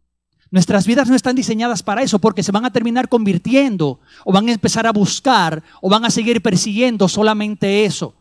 Nuestras 0.52 0.86
vidas 0.86 1.08
no 1.08 1.16
están 1.16 1.34
diseñadas 1.34 1.82
para 1.82 2.02
eso 2.02 2.18
porque 2.18 2.42
se 2.42 2.52
van 2.52 2.66
a 2.66 2.70
terminar 2.70 3.08
convirtiendo 3.08 4.00
o 4.22 4.32
van 4.34 4.50
a 4.50 4.52
empezar 4.52 4.86
a 4.86 4.92
buscar 4.92 5.62
o 5.80 5.88
van 5.88 6.04
a 6.04 6.10
seguir 6.10 6.42
persiguiendo 6.42 7.08
solamente 7.08 7.86
eso. 7.86 8.14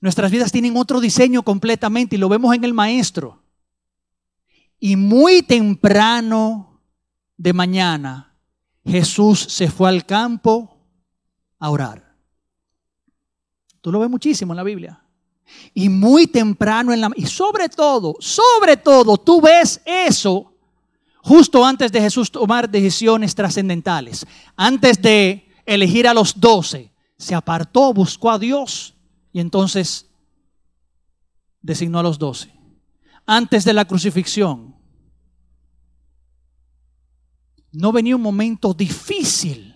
Nuestras 0.00 0.30
vidas 0.30 0.52
tienen 0.52 0.76
otro 0.76 1.00
diseño 1.00 1.42
completamente 1.42 2.14
y 2.14 2.20
lo 2.20 2.28
vemos 2.28 2.54
en 2.54 2.62
el 2.62 2.72
maestro. 2.72 3.42
Y 4.78 4.94
muy 4.94 5.42
temprano 5.42 6.80
de 7.36 7.52
mañana 7.52 8.32
Jesús 8.84 9.40
se 9.40 9.68
fue 9.68 9.88
al 9.88 10.06
campo 10.06 10.78
a 11.58 11.68
orar. 11.68 12.14
Tú 13.80 13.90
lo 13.90 13.98
ves 13.98 14.08
muchísimo 14.08 14.52
en 14.52 14.56
la 14.58 14.62
Biblia. 14.62 15.02
Y 15.74 15.88
muy 15.88 16.28
temprano 16.28 16.92
en 16.92 17.00
la... 17.00 17.10
Y 17.16 17.26
sobre 17.26 17.68
todo, 17.68 18.14
sobre 18.20 18.76
todo, 18.76 19.16
tú 19.16 19.40
ves 19.40 19.82
eso 19.84 20.49
justo 21.22 21.64
antes 21.64 21.92
de 21.92 22.00
Jesús 22.00 22.30
tomar 22.30 22.68
decisiones 22.68 23.34
trascendentales, 23.34 24.26
antes 24.56 25.00
de 25.00 25.48
elegir 25.66 26.08
a 26.08 26.14
los 26.14 26.38
doce, 26.38 26.92
se 27.16 27.34
apartó, 27.34 27.92
buscó 27.92 28.30
a 28.30 28.38
Dios 28.38 28.94
y 29.32 29.40
entonces 29.40 30.08
designó 31.60 31.98
a 31.98 32.02
los 32.02 32.18
doce. 32.18 32.52
Antes 33.26 33.64
de 33.64 33.72
la 33.72 33.84
crucifixión, 33.84 34.74
no 37.72 37.92
venía 37.92 38.16
un 38.16 38.22
momento 38.22 38.74
difícil 38.74 39.74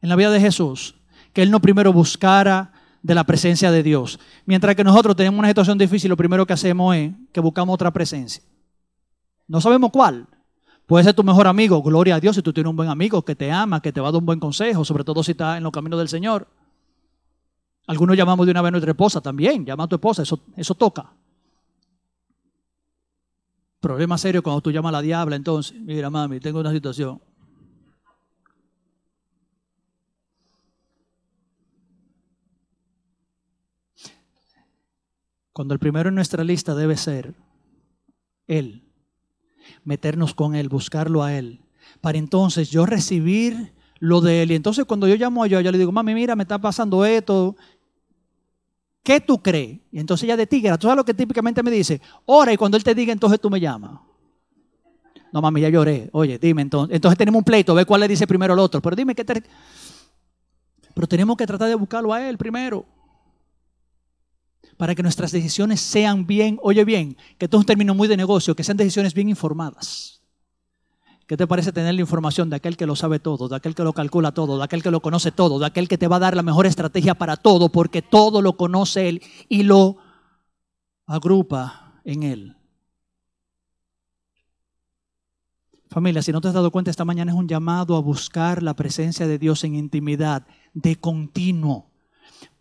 en 0.00 0.08
la 0.08 0.16
vida 0.16 0.30
de 0.30 0.40
Jesús 0.40 0.96
que 1.32 1.42
él 1.42 1.50
no 1.50 1.60
primero 1.60 1.92
buscara 1.92 2.72
de 3.02 3.14
la 3.14 3.24
presencia 3.24 3.70
de 3.70 3.82
Dios. 3.82 4.18
Mientras 4.44 4.76
que 4.76 4.84
nosotros 4.84 5.16
tenemos 5.16 5.38
una 5.38 5.48
situación 5.48 5.78
difícil, 5.78 6.08
lo 6.08 6.16
primero 6.16 6.46
que 6.46 6.52
hacemos 6.52 6.94
es 6.96 7.12
que 7.32 7.40
buscamos 7.40 7.74
otra 7.74 7.90
presencia. 7.90 8.42
No 9.48 9.60
sabemos 9.60 9.90
cuál. 9.90 10.26
Puede 10.86 11.04
ser 11.04 11.14
tu 11.14 11.24
mejor 11.24 11.46
amigo, 11.46 11.82
gloria 11.82 12.16
a 12.16 12.20
Dios, 12.20 12.36
si 12.36 12.42
tú 12.42 12.52
tienes 12.52 12.68
un 12.70 12.76
buen 12.76 12.88
amigo 12.88 13.22
que 13.22 13.34
te 13.34 13.50
ama, 13.50 13.80
que 13.80 13.92
te 13.92 14.00
va 14.00 14.08
a 14.08 14.12
dar 14.12 14.18
un 14.18 14.26
buen 14.26 14.40
consejo, 14.40 14.84
sobre 14.84 15.04
todo 15.04 15.22
si 15.22 15.32
está 15.32 15.56
en 15.56 15.62
los 15.62 15.72
caminos 15.72 15.98
del 15.98 16.08
Señor. 16.08 16.46
Algunos 17.86 18.16
llamamos 18.16 18.46
de 18.46 18.52
una 18.52 18.62
vez 18.62 18.68
a 18.68 18.70
nuestra 18.72 18.90
esposa 18.90 19.20
también, 19.20 19.64
llama 19.64 19.84
a 19.84 19.86
tu 19.88 19.96
esposa, 19.96 20.22
eso, 20.22 20.40
eso 20.56 20.74
toca. 20.74 21.12
Problema 23.80 24.18
serio 24.18 24.42
cuando 24.42 24.60
tú 24.60 24.70
llamas 24.70 24.90
a 24.90 24.92
la 24.92 25.02
diabla, 25.02 25.34
entonces, 25.34 25.80
mira 25.80 26.10
mami, 26.10 26.38
tengo 26.40 26.60
una 26.60 26.72
situación. 26.72 27.20
Cuando 35.52 35.74
el 35.74 35.80
primero 35.80 36.08
en 36.08 36.14
nuestra 36.14 36.44
lista 36.44 36.74
debe 36.74 36.96
ser 36.96 37.34
Él 38.46 38.81
meternos 39.84 40.34
con 40.34 40.54
Él, 40.54 40.68
buscarlo 40.68 41.22
a 41.22 41.34
Él, 41.34 41.60
para 42.00 42.18
entonces 42.18 42.70
yo 42.70 42.86
recibir 42.86 43.72
lo 43.98 44.20
de 44.20 44.42
Él. 44.42 44.52
Y 44.52 44.54
entonces 44.54 44.84
cuando 44.84 45.06
yo 45.06 45.16
llamo 45.16 45.42
a 45.42 45.46
ella, 45.46 45.60
yo 45.60 45.72
le 45.72 45.78
digo, 45.78 45.92
mami, 45.92 46.14
mira, 46.14 46.34
me 46.36 46.42
está 46.42 46.58
pasando 46.58 47.04
esto. 47.04 47.56
¿Qué 49.02 49.20
tú 49.20 49.42
crees? 49.42 49.80
Y 49.90 49.98
entonces 49.98 50.24
ella 50.24 50.36
de 50.36 50.46
tigre, 50.46 50.76
tú 50.78 50.82
sabes 50.86 50.96
lo 50.96 51.04
que 51.04 51.14
típicamente 51.14 51.62
me 51.62 51.70
dice, 51.70 52.00
ora 52.24 52.52
y 52.52 52.56
cuando 52.56 52.76
Él 52.76 52.84
te 52.84 52.94
diga, 52.94 53.12
entonces 53.12 53.40
tú 53.40 53.50
me 53.50 53.60
llamas. 53.60 54.00
No, 55.32 55.40
mami, 55.40 55.62
ya 55.62 55.70
lloré. 55.70 56.10
Oye, 56.12 56.38
dime 56.38 56.62
entonces. 56.62 56.94
Entonces 56.94 57.16
tenemos 57.16 57.38
un 57.38 57.44
pleito, 57.44 57.74
ve 57.74 57.86
cuál 57.86 58.02
le 58.02 58.08
dice 58.08 58.26
primero 58.26 58.52
al 58.52 58.58
otro. 58.58 58.82
Pero 58.82 58.94
dime 58.94 59.14
qué 59.14 59.24
te... 59.24 59.42
Pero 60.94 61.06
tenemos 61.06 61.36
que 61.38 61.46
tratar 61.46 61.68
de 61.68 61.74
buscarlo 61.74 62.12
a 62.12 62.28
Él 62.28 62.36
primero 62.36 62.84
para 64.76 64.94
que 64.94 65.02
nuestras 65.02 65.32
decisiones 65.32 65.80
sean 65.80 66.26
bien, 66.26 66.58
oye 66.62 66.84
bien, 66.84 67.16
que 67.38 67.46
esto 67.46 67.56
es 67.56 67.60
un 67.60 67.66
término 67.66 67.94
muy 67.94 68.08
de 68.08 68.16
negocio, 68.16 68.54
que 68.54 68.64
sean 68.64 68.76
decisiones 68.76 69.14
bien 69.14 69.28
informadas. 69.28 70.20
¿Qué 71.26 71.36
te 71.36 71.46
parece 71.46 71.72
tener 71.72 71.94
la 71.94 72.00
información 72.00 72.50
de 72.50 72.56
aquel 72.56 72.76
que 72.76 72.84
lo 72.84 72.96
sabe 72.96 73.18
todo, 73.18 73.48
de 73.48 73.56
aquel 73.56 73.74
que 73.74 73.84
lo 73.84 73.92
calcula 73.92 74.32
todo, 74.32 74.58
de 74.58 74.64
aquel 74.64 74.82
que 74.82 74.90
lo 74.90 75.00
conoce 75.00 75.32
todo, 75.32 75.58
de 75.58 75.66
aquel 75.66 75.88
que 75.88 75.98
te 75.98 76.08
va 76.08 76.16
a 76.16 76.20
dar 76.20 76.36
la 76.36 76.42
mejor 76.42 76.66
estrategia 76.66 77.14
para 77.14 77.36
todo, 77.36 77.70
porque 77.70 78.02
todo 78.02 78.42
lo 78.42 78.56
conoce 78.56 79.08
Él 79.08 79.22
y 79.48 79.62
lo 79.62 79.96
agrupa 81.06 82.00
en 82.04 82.22
Él? 82.24 82.56
Familia, 85.88 86.22
si 86.22 86.32
no 86.32 86.40
te 86.40 86.48
has 86.48 86.54
dado 86.54 86.70
cuenta, 86.70 86.90
esta 86.90 87.04
mañana 87.04 87.32
es 87.32 87.38
un 87.38 87.48
llamado 87.48 87.96
a 87.96 88.00
buscar 88.00 88.62
la 88.62 88.74
presencia 88.74 89.26
de 89.26 89.38
Dios 89.38 89.62
en 89.64 89.74
intimidad, 89.74 90.46
de 90.72 90.96
continuo 90.96 91.91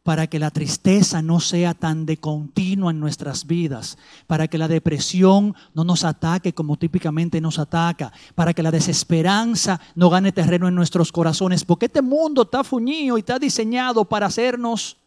para 0.04 0.28
que 0.28 0.40
la 0.40 0.50
tristeza 0.50 1.22
no 1.22 1.40
sea 1.40 1.74
tan 1.74 2.06
de 2.06 2.18
continua 2.18 2.92
en 2.92 3.00
nuestras 3.00 3.46
vidas, 3.46 3.98
para 4.26 4.48
que 4.48 4.58
la 4.58 4.68
depresión 4.68 5.56
no 5.76 5.84
nos 5.84 6.04
ataque 6.04 6.54
como 6.54 6.78
típicamente 6.78 7.40
nos 7.40 7.60
ataca, 7.60 8.12
para 8.34 8.54
que 8.54 8.64
la 8.64 8.72
desesperanza 8.72 9.80
no 9.96 10.10
gane 10.10 10.32
terreno 10.32 10.68
en 10.68 10.76
nuestros 10.76 11.12
corazones, 11.12 11.64
porque 11.64 11.86
este 11.86 12.02
mundo 12.02 12.44
está 12.44 12.64
fuñido 12.64 13.18
y 13.18 13.20
está 13.20 13.38
diseñado 13.38 14.06
para 14.06 14.26
hacernos 14.26 14.98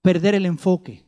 perder 0.00 0.34
el 0.34 0.46
enfoque. 0.46 1.04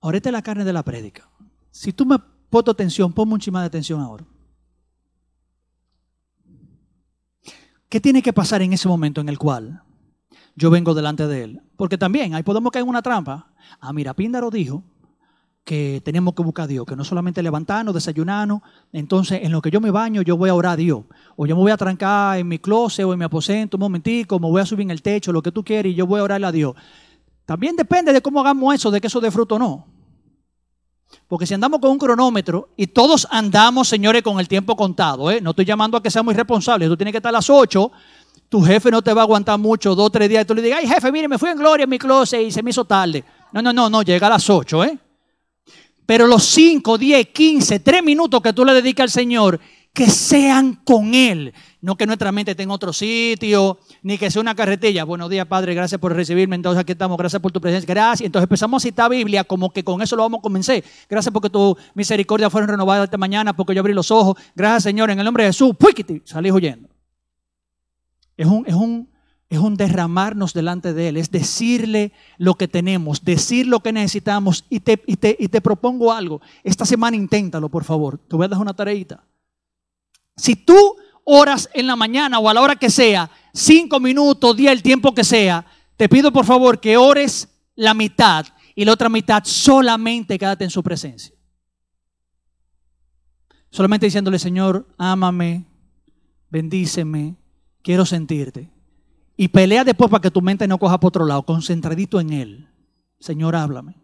Ahora 0.00 0.16
esta 0.16 0.30
es 0.30 0.32
la 0.32 0.42
carne 0.42 0.64
de 0.64 0.72
la 0.72 0.82
prédica. 0.82 1.28
Si 1.70 1.92
tú 1.92 2.04
me 2.04 2.18
pones 2.50 2.68
atención, 2.68 3.12
ponme 3.12 3.34
un 3.34 3.56
atención 3.56 4.00
ahora. 4.00 4.31
¿Qué 7.92 8.00
tiene 8.00 8.22
que 8.22 8.32
pasar 8.32 8.62
en 8.62 8.72
ese 8.72 8.88
momento 8.88 9.20
en 9.20 9.28
el 9.28 9.38
cual 9.38 9.82
yo 10.56 10.70
vengo 10.70 10.94
delante 10.94 11.26
de 11.26 11.44
él? 11.44 11.60
Porque 11.76 11.98
también 11.98 12.34
ahí 12.34 12.42
podemos 12.42 12.72
caer 12.72 12.84
en 12.84 12.88
una 12.88 13.02
trampa. 13.02 13.52
Ah, 13.80 13.92
mira, 13.92 14.14
Píndaro 14.14 14.50
dijo 14.50 14.82
que 15.62 16.00
tenemos 16.02 16.32
que 16.32 16.42
buscar 16.42 16.64
a 16.64 16.68
Dios, 16.68 16.86
que 16.86 16.96
no 16.96 17.04
solamente 17.04 17.42
levantarnos, 17.42 17.92
desayunarnos, 17.92 18.62
entonces 18.94 19.40
en 19.42 19.52
lo 19.52 19.60
que 19.60 19.70
yo 19.70 19.78
me 19.82 19.90
baño 19.90 20.22
yo 20.22 20.38
voy 20.38 20.48
a 20.48 20.54
orar 20.54 20.72
a 20.72 20.76
Dios, 20.76 21.04
o 21.36 21.44
yo 21.44 21.54
me 21.54 21.60
voy 21.60 21.70
a 21.70 21.76
trancar 21.76 22.38
en 22.38 22.48
mi 22.48 22.58
closet 22.58 23.04
o 23.04 23.12
en 23.12 23.18
mi 23.18 23.26
aposento 23.26 23.76
un 23.76 23.82
momentico, 23.82 24.40
me 24.40 24.48
voy 24.48 24.62
a 24.62 24.64
subir 24.64 24.84
en 24.84 24.90
el 24.90 25.02
techo, 25.02 25.30
lo 25.30 25.42
que 25.42 25.52
tú 25.52 25.62
quieras 25.62 25.92
y 25.92 25.94
yo 25.94 26.06
voy 26.06 26.20
a 26.20 26.22
orarle 26.22 26.46
a 26.46 26.52
Dios. 26.52 26.74
También 27.44 27.76
depende 27.76 28.14
de 28.14 28.22
cómo 28.22 28.40
hagamos 28.40 28.74
eso, 28.74 28.90
de 28.90 29.02
que 29.02 29.08
eso 29.08 29.20
dé 29.20 29.30
fruto 29.30 29.56
o 29.56 29.58
no. 29.58 29.91
Porque 31.28 31.46
si 31.46 31.54
andamos 31.54 31.80
con 31.80 31.90
un 31.90 31.98
cronómetro 31.98 32.68
y 32.76 32.86
todos 32.86 33.26
andamos, 33.30 33.88
señores, 33.88 34.22
con 34.22 34.38
el 34.38 34.48
tiempo 34.48 34.76
contado, 34.76 35.30
¿eh? 35.30 35.40
no 35.40 35.50
estoy 35.50 35.64
llamando 35.64 35.96
a 35.96 36.02
que 36.02 36.10
seamos 36.10 36.34
irresponsables, 36.34 36.88
tú 36.88 36.96
tienes 36.96 37.12
que 37.12 37.18
estar 37.18 37.30
a 37.30 37.38
las 37.38 37.48
8, 37.48 37.90
tu 38.48 38.62
jefe 38.62 38.90
no 38.90 39.00
te 39.00 39.12
va 39.14 39.22
a 39.22 39.24
aguantar 39.24 39.58
mucho, 39.58 39.94
dos, 39.94 40.12
tres 40.12 40.28
días, 40.28 40.44
y 40.44 40.46
tú 40.46 40.54
le 40.54 40.62
digas, 40.62 40.80
ay 40.82 40.88
jefe, 40.88 41.10
mire, 41.10 41.28
me 41.28 41.38
fui 41.38 41.48
en 41.48 41.56
gloria 41.56 41.84
en 41.84 41.90
mi 41.90 41.98
closet 41.98 42.42
y 42.42 42.50
se 42.50 42.62
me 42.62 42.70
hizo 42.70 42.84
tarde. 42.84 43.24
No, 43.52 43.62
no, 43.62 43.72
no, 43.72 43.88
no, 43.88 44.02
llega 44.02 44.26
a 44.26 44.30
las 44.30 44.48
8, 44.48 44.84
¿eh? 44.84 44.98
Pero 46.04 46.26
los 46.26 46.44
5, 46.44 46.98
10, 46.98 47.28
15, 47.28 47.80
3 47.80 48.02
minutos 48.02 48.42
que 48.42 48.52
tú 48.52 48.64
le 48.64 48.74
dedicas 48.74 49.04
al 49.04 49.10
Señor, 49.10 49.60
que 49.92 50.08
sean 50.08 50.74
con 50.84 51.14
Él. 51.14 51.52
No 51.80 51.96
que 51.96 52.06
nuestra 52.06 52.32
mente 52.32 52.52
esté 52.52 52.62
en 52.62 52.70
otro 52.70 52.92
sitio, 52.92 53.78
ni 54.02 54.16
que 54.16 54.30
sea 54.30 54.40
una 54.40 54.54
carretilla. 54.54 55.04
Buenos 55.04 55.28
días, 55.28 55.46
Padre, 55.46 55.74
gracias 55.74 56.00
por 56.00 56.14
recibirme. 56.14 56.56
Entonces 56.56 56.80
aquí 56.80 56.92
estamos, 56.92 57.18
gracias 57.18 57.42
por 57.42 57.52
tu 57.52 57.60
presencia. 57.60 57.92
Gracias. 57.92 58.26
Entonces 58.26 58.44
empezamos 58.44 58.82
a 58.82 58.86
citar 58.86 59.10
Biblia 59.10 59.44
como 59.44 59.70
que 59.70 59.84
con 59.84 60.00
eso 60.00 60.16
lo 60.16 60.22
vamos 60.22 60.38
a 60.38 60.42
convencer. 60.42 60.82
Gracias 61.08 61.32
porque 61.32 61.50
tu 61.50 61.76
misericordia 61.94 62.48
fueron 62.48 62.70
renovadas 62.70 63.04
esta 63.04 63.18
mañana, 63.18 63.54
porque 63.54 63.74
yo 63.74 63.80
abrí 63.80 63.92
los 63.92 64.10
ojos. 64.10 64.36
Gracias, 64.54 64.84
Señor, 64.84 65.10
en 65.10 65.18
el 65.18 65.24
nombre 65.24 65.44
de 65.44 65.50
Jesús. 65.50 65.76
¡Puiquiti! 65.78 66.22
Salí 66.24 66.50
huyendo. 66.50 66.88
Es 68.36 68.46
un, 68.46 68.64
es 68.66 68.74
un, 68.74 69.10
es 69.50 69.58
un 69.58 69.76
derramarnos 69.76 70.54
delante 70.54 70.94
de 70.94 71.08
Él, 71.08 71.16
es 71.18 71.30
decirle 71.30 72.12
lo 72.38 72.54
que 72.54 72.66
tenemos, 72.66 73.24
decir 73.24 73.66
lo 73.66 73.80
que 73.80 73.92
necesitamos 73.92 74.64
y 74.70 74.80
te, 74.80 75.02
y 75.06 75.16
te, 75.16 75.36
y 75.38 75.48
te 75.48 75.60
propongo 75.60 76.12
algo. 76.12 76.40
Esta 76.64 76.86
semana 76.86 77.16
inténtalo, 77.16 77.68
por 77.68 77.84
favor. 77.84 78.18
Te 78.18 78.36
voy 78.36 78.46
a 78.46 78.48
dar 78.48 78.60
una 78.60 78.72
tareita. 78.72 79.22
Si 80.36 80.56
tú 80.56 80.96
oras 81.24 81.68
en 81.74 81.86
la 81.86 81.96
mañana 81.96 82.38
o 82.38 82.48
a 82.48 82.54
la 82.54 82.60
hora 82.60 82.76
que 82.76 82.90
sea, 82.90 83.30
cinco 83.52 84.00
minutos, 84.00 84.56
día, 84.56 84.72
el 84.72 84.82
tiempo 84.82 85.14
que 85.14 85.24
sea, 85.24 85.64
te 85.96 86.08
pido 86.08 86.32
por 86.32 86.44
favor 86.44 86.80
que 86.80 86.96
ores 86.96 87.48
la 87.74 87.94
mitad 87.94 88.46
y 88.74 88.84
la 88.84 88.92
otra 88.92 89.08
mitad 89.08 89.42
solamente 89.44 90.38
quédate 90.38 90.64
en 90.64 90.70
su 90.70 90.82
presencia. 90.82 91.34
Solamente 93.70 94.06
diciéndole, 94.06 94.38
Señor, 94.38 94.86
ámame, 94.98 95.64
bendíceme, 96.50 97.36
quiero 97.82 98.04
sentirte. 98.04 98.70
Y 99.36 99.48
pelea 99.48 99.84
después 99.84 100.10
para 100.10 100.20
que 100.20 100.30
tu 100.30 100.42
mente 100.42 100.68
no 100.68 100.78
coja 100.78 101.00
por 101.00 101.08
otro 101.08 101.24
lado, 101.24 101.42
concentradito 101.44 102.20
en 102.20 102.32
Él. 102.32 102.68
Señor, 103.18 103.56
háblame. 103.56 103.96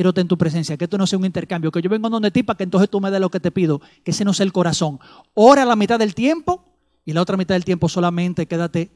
Quiero 0.00 0.14
tener 0.14 0.28
tu 0.28 0.38
presencia, 0.38 0.78
que 0.78 0.84
esto 0.84 0.96
no 0.96 1.06
sea 1.06 1.18
un 1.18 1.26
intercambio, 1.26 1.70
que 1.70 1.82
yo 1.82 1.90
vengo 1.90 2.08
donde 2.08 2.30
ti 2.30 2.42
para 2.42 2.56
que 2.56 2.64
entonces 2.64 2.88
tú 2.88 3.02
me 3.02 3.10
des 3.10 3.20
lo 3.20 3.30
que 3.30 3.38
te 3.38 3.50
pido, 3.50 3.82
que 4.02 4.12
ese 4.12 4.24
no 4.24 4.32
sea 4.32 4.44
el 4.44 4.50
corazón. 4.50 4.98
Ora 5.34 5.66
la 5.66 5.76
mitad 5.76 5.98
del 5.98 6.14
tiempo 6.14 6.64
y 7.04 7.12
la 7.12 7.20
otra 7.20 7.36
mitad 7.36 7.54
del 7.54 7.66
tiempo 7.66 7.86
solamente 7.86 8.46
quédate 8.46 8.90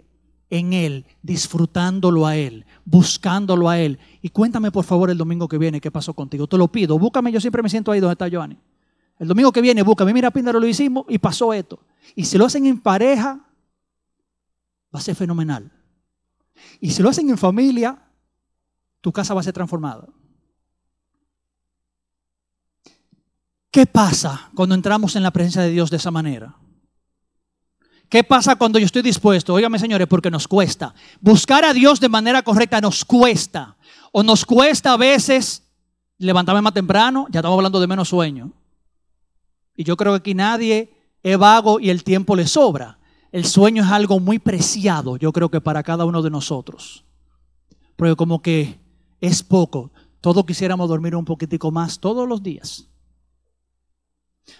en 0.48 0.72
Él, 0.72 1.04
disfrutándolo 1.20 2.26
a 2.26 2.38
Él, 2.38 2.64
buscándolo 2.86 3.68
a 3.68 3.78
Él. 3.78 3.98
Y 4.22 4.30
cuéntame 4.30 4.70
por 4.70 4.86
favor 4.86 5.10
el 5.10 5.18
domingo 5.18 5.46
que 5.46 5.58
viene 5.58 5.78
qué 5.78 5.90
pasó 5.90 6.14
contigo. 6.14 6.46
Te 6.46 6.56
lo 6.56 6.68
pido, 6.68 6.98
búscame, 6.98 7.30
yo 7.30 7.38
siempre 7.38 7.62
me 7.62 7.68
siento 7.68 7.92
ahí 7.92 8.00
donde 8.00 8.12
está 8.12 8.30
Joanny. 8.34 8.56
El 9.18 9.28
domingo 9.28 9.52
que 9.52 9.60
viene, 9.60 9.82
búscame, 9.82 10.14
mira, 10.14 10.30
Píndaro, 10.30 10.58
lo 10.58 10.66
hicimos 10.66 11.04
y 11.10 11.18
pasó 11.18 11.52
esto. 11.52 11.80
Y 12.14 12.24
si 12.24 12.38
lo 12.38 12.46
hacen 12.46 12.64
en 12.64 12.80
pareja, 12.80 13.46
va 14.94 15.00
a 15.00 15.02
ser 15.02 15.16
fenomenal. 15.16 15.70
Y 16.80 16.92
si 16.92 17.02
lo 17.02 17.10
hacen 17.10 17.28
en 17.28 17.36
familia, 17.36 18.02
tu 19.02 19.12
casa 19.12 19.34
va 19.34 19.40
a 19.40 19.44
ser 19.44 19.52
transformada. 19.52 20.08
¿Qué 23.74 23.86
pasa 23.86 24.52
cuando 24.54 24.76
entramos 24.76 25.16
en 25.16 25.24
la 25.24 25.32
presencia 25.32 25.62
de 25.62 25.70
Dios 25.70 25.90
de 25.90 25.96
esa 25.96 26.12
manera? 26.12 26.54
¿Qué 28.08 28.22
pasa 28.22 28.54
cuando 28.54 28.78
yo 28.78 28.86
estoy 28.86 29.02
dispuesto? 29.02 29.52
Óigame, 29.52 29.80
señores, 29.80 30.06
porque 30.06 30.30
nos 30.30 30.46
cuesta. 30.46 30.94
Buscar 31.20 31.64
a 31.64 31.72
Dios 31.72 31.98
de 31.98 32.08
manera 32.08 32.42
correcta 32.42 32.80
nos 32.80 33.04
cuesta. 33.04 33.76
O 34.12 34.22
nos 34.22 34.44
cuesta 34.44 34.92
a 34.92 34.96
veces 34.96 35.64
levantarme 36.18 36.62
más 36.62 36.72
temprano, 36.72 37.26
ya 37.32 37.40
estamos 37.40 37.56
hablando 37.56 37.80
de 37.80 37.88
menos 37.88 38.10
sueño. 38.10 38.52
Y 39.74 39.82
yo 39.82 39.96
creo 39.96 40.12
que 40.12 40.18
aquí 40.18 40.34
nadie 40.34 40.94
es 41.24 41.36
vago 41.36 41.80
y 41.80 41.90
el 41.90 42.04
tiempo 42.04 42.36
le 42.36 42.46
sobra. 42.46 43.00
El 43.32 43.44
sueño 43.44 43.82
es 43.82 43.90
algo 43.90 44.20
muy 44.20 44.38
preciado, 44.38 45.16
yo 45.16 45.32
creo 45.32 45.50
que 45.50 45.60
para 45.60 45.82
cada 45.82 46.04
uno 46.04 46.22
de 46.22 46.30
nosotros. 46.30 47.04
Porque 47.96 48.14
como 48.14 48.40
que 48.40 48.78
es 49.20 49.42
poco. 49.42 49.90
Todos 50.20 50.46
quisiéramos 50.46 50.88
dormir 50.88 51.16
un 51.16 51.24
poquitico 51.24 51.72
más 51.72 51.98
todos 51.98 52.28
los 52.28 52.40
días. 52.40 52.88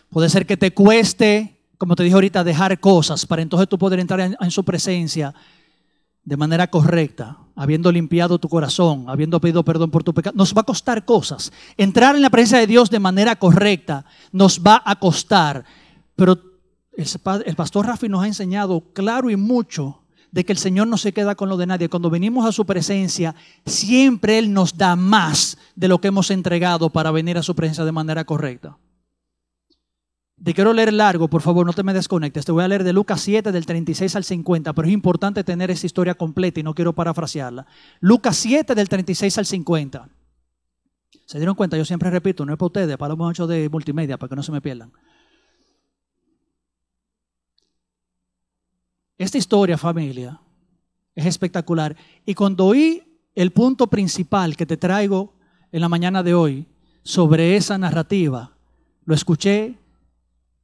Puede 0.09 0.29
ser 0.29 0.47
que 0.47 0.57
te 0.57 0.73
cueste, 0.73 1.59
como 1.79 1.97
te 1.97 2.03
dije 2.03 2.15
ahorita, 2.15 2.45
dejar 2.45 2.79
cosas 2.81 3.27
para 3.27 3.43
entonces 3.43 3.69
tú 3.69 3.79
poder 3.79 4.01
entrar 4.01 4.21
en, 4.21 4.51
su 4.51 4.65
presencia 4.65 5.35
de 6.25 6.37
manera 6.37 6.69
correcta, 6.69 7.39
habiendo 7.55 7.93
limpiado 7.93 8.39
tu 8.39 8.49
corazón, 8.49 9.07
habiendo 9.09 9.41
pedido 9.41 9.65
perdón 9.65 9.91
por 9.91 10.05
tu 10.05 10.15
pecado. 10.15 10.37
Nos 10.37 10.55
va 10.55 10.63
a 10.63 10.65
costar 10.65 11.05
cosas. 11.05 11.53
Entrar 11.77 12.17
en 12.17 12.23
la 12.23 12.31
presencia 12.31 12.59
de 12.59 12.67
Dios 12.67 12.91
de 12.91 13.01
manera 13.01 13.37
correcta 13.37 14.07
nos 14.33 14.61
va 14.61 14.83
a 14.85 14.99
costar, 14.99 15.65
pero 16.17 16.39
el 16.97 17.57
pastor 17.57 17.87
Rafi 17.87 18.09
nos 18.09 18.23
ha 18.23 18.27
enseñado 18.27 18.81
claro 18.93 19.31
y 19.31 19.37
mucho 19.37 20.01
de 20.31 20.45
que 20.45 20.53
el 20.53 20.59
Señor 20.59 20.89
no 20.89 20.97
se 20.97 21.13
queda 21.13 21.35
con 21.35 21.49
lo 21.49 21.57
de 21.57 21.67
nadie. 21.67 21.89
Cuando 21.89 22.11
venimos 22.11 22.45
a 22.45 22.53
su 22.53 22.65
presencia, 22.67 23.35
siempre 23.67 24.39
Él 24.39 24.53
nos 24.53 24.77
da 24.77 24.97
más 24.97 25.59
de 25.77 25.89
lo 25.89 26.01
que 26.01 26.09
hemos 26.09 26.31
entregado 26.31 26.91
para 26.91 27.11
venir 27.11 27.39
a 27.39 27.43
su 27.43 27.55
presencia 27.55 27.85
de 27.85 27.93
manera 27.93 28.25
correcta. 28.25 28.77
Te 30.43 30.53
quiero 30.53 30.73
leer 30.73 30.93
largo, 30.93 31.29
por 31.29 31.43
favor, 31.43 31.65
no 31.65 31.73
te 31.73 31.83
me 31.83 31.95
desconectes. 31.95 32.45
Te 32.45 32.53
voy 32.53 32.65
a 32.65 32.69
leer 32.69 32.83
de 32.83 32.93
Lucas 32.93 33.21
7, 33.21 33.53
del 33.53 33.67
36 33.67 34.17
al 34.17 34.25
50, 34.25 34.73
pero 34.73 34.89
es 34.89 34.93
importante 34.93 35.45
tener 35.45 35.71
esa 35.71 35.87
historia 35.87 36.15
completa 36.15 36.61
y 36.61 36.63
no 36.63 36.75
quiero 36.75 36.93
parafrasearla. 36.93 37.67
Lucas 38.01 38.37
7, 38.37 38.75
del 38.75 38.89
36 38.89 39.39
al 39.39 39.47
50. 39.47 40.09
¿Se 41.27 41.39
dieron 41.39 41.55
cuenta? 41.55 41.77
Yo 41.77 41.85
siempre 41.85 42.11
repito, 42.11 42.45
no 42.45 42.53
es 42.53 42.59
para 42.59 42.67
ustedes, 42.67 42.97
para 42.97 43.11
los 43.11 43.19
muchachos 43.19 43.49
de 43.49 43.69
multimedia, 43.69 44.19
para 44.19 44.29
que 44.29 44.37
no 44.37 44.43
se 44.43 44.53
me 44.53 44.61
pierdan. 44.61 44.93
Esta 49.17 49.39
historia, 49.39 49.79
familia, 49.79 50.41
es 51.15 51.27
espectacular. 51.27 51.97
Y 52.27 52.35
cuando 52.35 52.67
oí 52.67 53.21
el 53.35 53.53
punto 53.53 53.87
principal 53.87 54.57
que 54.57 54.67
te 54.67 54.77
traigo 54.77 55.33
en 55.71 55.81
la 55.81 55.89
mañana 55.89 56.23
de 56.23 56.35
hoy 56.35 56.67
sobre 57.05 57.57
esa 57.57 57.79
narrativa, 57.79 58.57
lo 59.05 59.15
escuché 59.15 59.79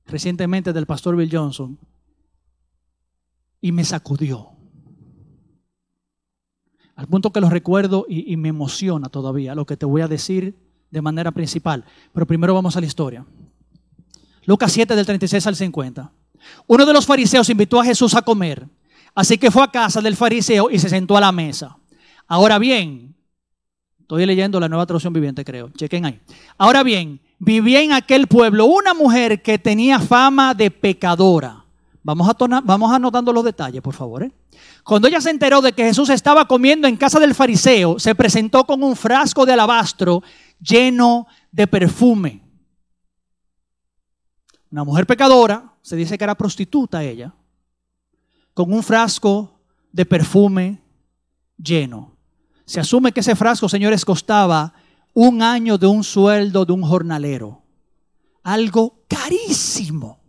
recientemente 0.07 0.73
del 0.73 0.87
pastor 0.87 1.17
Bill 1.17 1.31
Johnson 1.31 1.79
y 3.61 3.73
me 3.73 3.85
sacudió. 3.85 4.51
Al 6.97 7.07
punto 7.07 7.33
que 7.33 7.41
lo 7.41 7.49
recuerdo 7.49 8.05
y, 8.09 8.37
me 8.37 8.51
emociona 8.51 9.09
todavía 9.09 9.55
lo 9.55 9.65
que 9.65 9.77
te 9.77 9.87
voy 9.87 10.03
a 10.03 10.09
decir 10.09 10.55
de 10.91 11.01
manera 11.01 11.31
principal. 11.33 11.85
Pero 12.13 12.27
primero 12.27 12.53
vamos 12.53 12.77
a 12.77 12.81
la 12.81 12.87
historia. 12.87 13.25
Lucas 14.45 14.73
7 14.73 14.95
del 14.95 15.07
36 15.07 15.47
al 15.47 15.57
50. 15.57 16.13
Uno 16.67 16.87
de 16.87 16.93
los 16.93 17.07
fariseos 17.07 17.49
invitó 17.49 17.81
a 17.81 17.85
Jesús 17.85 18.15
a 18.15 18.23
comer, 18.23 18.67
así 19.15 19.39
que 19.39 19.51
fue 19.51 19.63
a 19.63 19.71
casa 19.71 20.01
del 20.01 20.17
fariseo 20.17 20.71
y 20.71 20.79
se 20.79 20.89
sentó 20.89 21.17
a 21.17 21.21
la 21.21 21.33
mesa. 21.33 21.79
Ahora 22.27 22.59
bien, 22.59 23.15
estoy 23.99 24.27
leyendo 24.27 24.61
la 24.61 24.69
nueva 24.69 24.87
traducción 24.87 25.13
viviente, 25.13 25.45
creo, 25.45 25.71
chequen 25.71 26.05
ahí. 26.05 26.21
Ahora 26.59 26.83
bien, 26.83 27.21
vivía 27.41 27.81
en 27.83 27.93
aquel 27.93 28.29
pueblo 28.29 28.67
una 28.67 28.95
mujer 28.95 29.43
que 29.43 29.59
tenía 29.59 29.99
fama 29.99 30.55
de 30.55 30.71
pecadora. 30.71 31.65
Vamos, 32.03 32.29
a 32.29 32.61
vamos 32.63 32.93
anotando 32.93 33.33
los 33.33 33.45
detalles, 33.45 33.83
por 33.83 33.95
favor. 33.95 34.23
¿eh? 34.23 34.33
Cuando 34.85 35.09
ella 35.09 35.21
se 35.21 35.31
enteró 35.31 35.61
de 35.61 35.73
que 35.73 35.85
Jesús 35.85 36.09
estaba 36.11 36.47
comiendo 36.47 36.87
en 36.87 36.97
casa 36.97 37.19
del 37.19 37.35
fariseo, 37.35 37.99
se 37.99 38.15
presentó 38.15 38.65
con 38.65 38.83
un 38.83 38.95
frasco 38.95 39.45
de 39.45 39.55
alabastro 39.55 40.23
lleno 40.61 41.27
de 41.51 41.67
perfume. 41.67 42.43
Una 44.71 44.85
mujer 44.85 45.07
pecadora, 45.07 45.75
se 45.83 45.97
dice 45.97 46.17
que 46.17 46.25
era 46.25 46.37
prostituta 46.37 47.03
ella, 47.03 47.35
con 48.55 48.73
un 48.73 48.83
frasco 48.83 49.61
de 49.91 50.07
perfume 50.07 50.81
lleno. 51.57 52.17
Se 52.67 52.81
asume 52.81 53.13
que 53.13 53.21
ese 53.21 53.35
frasco, 53.35 53.69
señores, 53.69 54.05
costaba 54.05 54.73
un 55.15 55.43
año 55.43 55.79
de 55.79 55.87
un 55.87 56.05
sueldo 56.05 56.65
de 56.65 56.73
un 56.73 56.83
jornalero. 56.83 57.63
Algo 58.43 59.05
carísimo. 59.09 60.21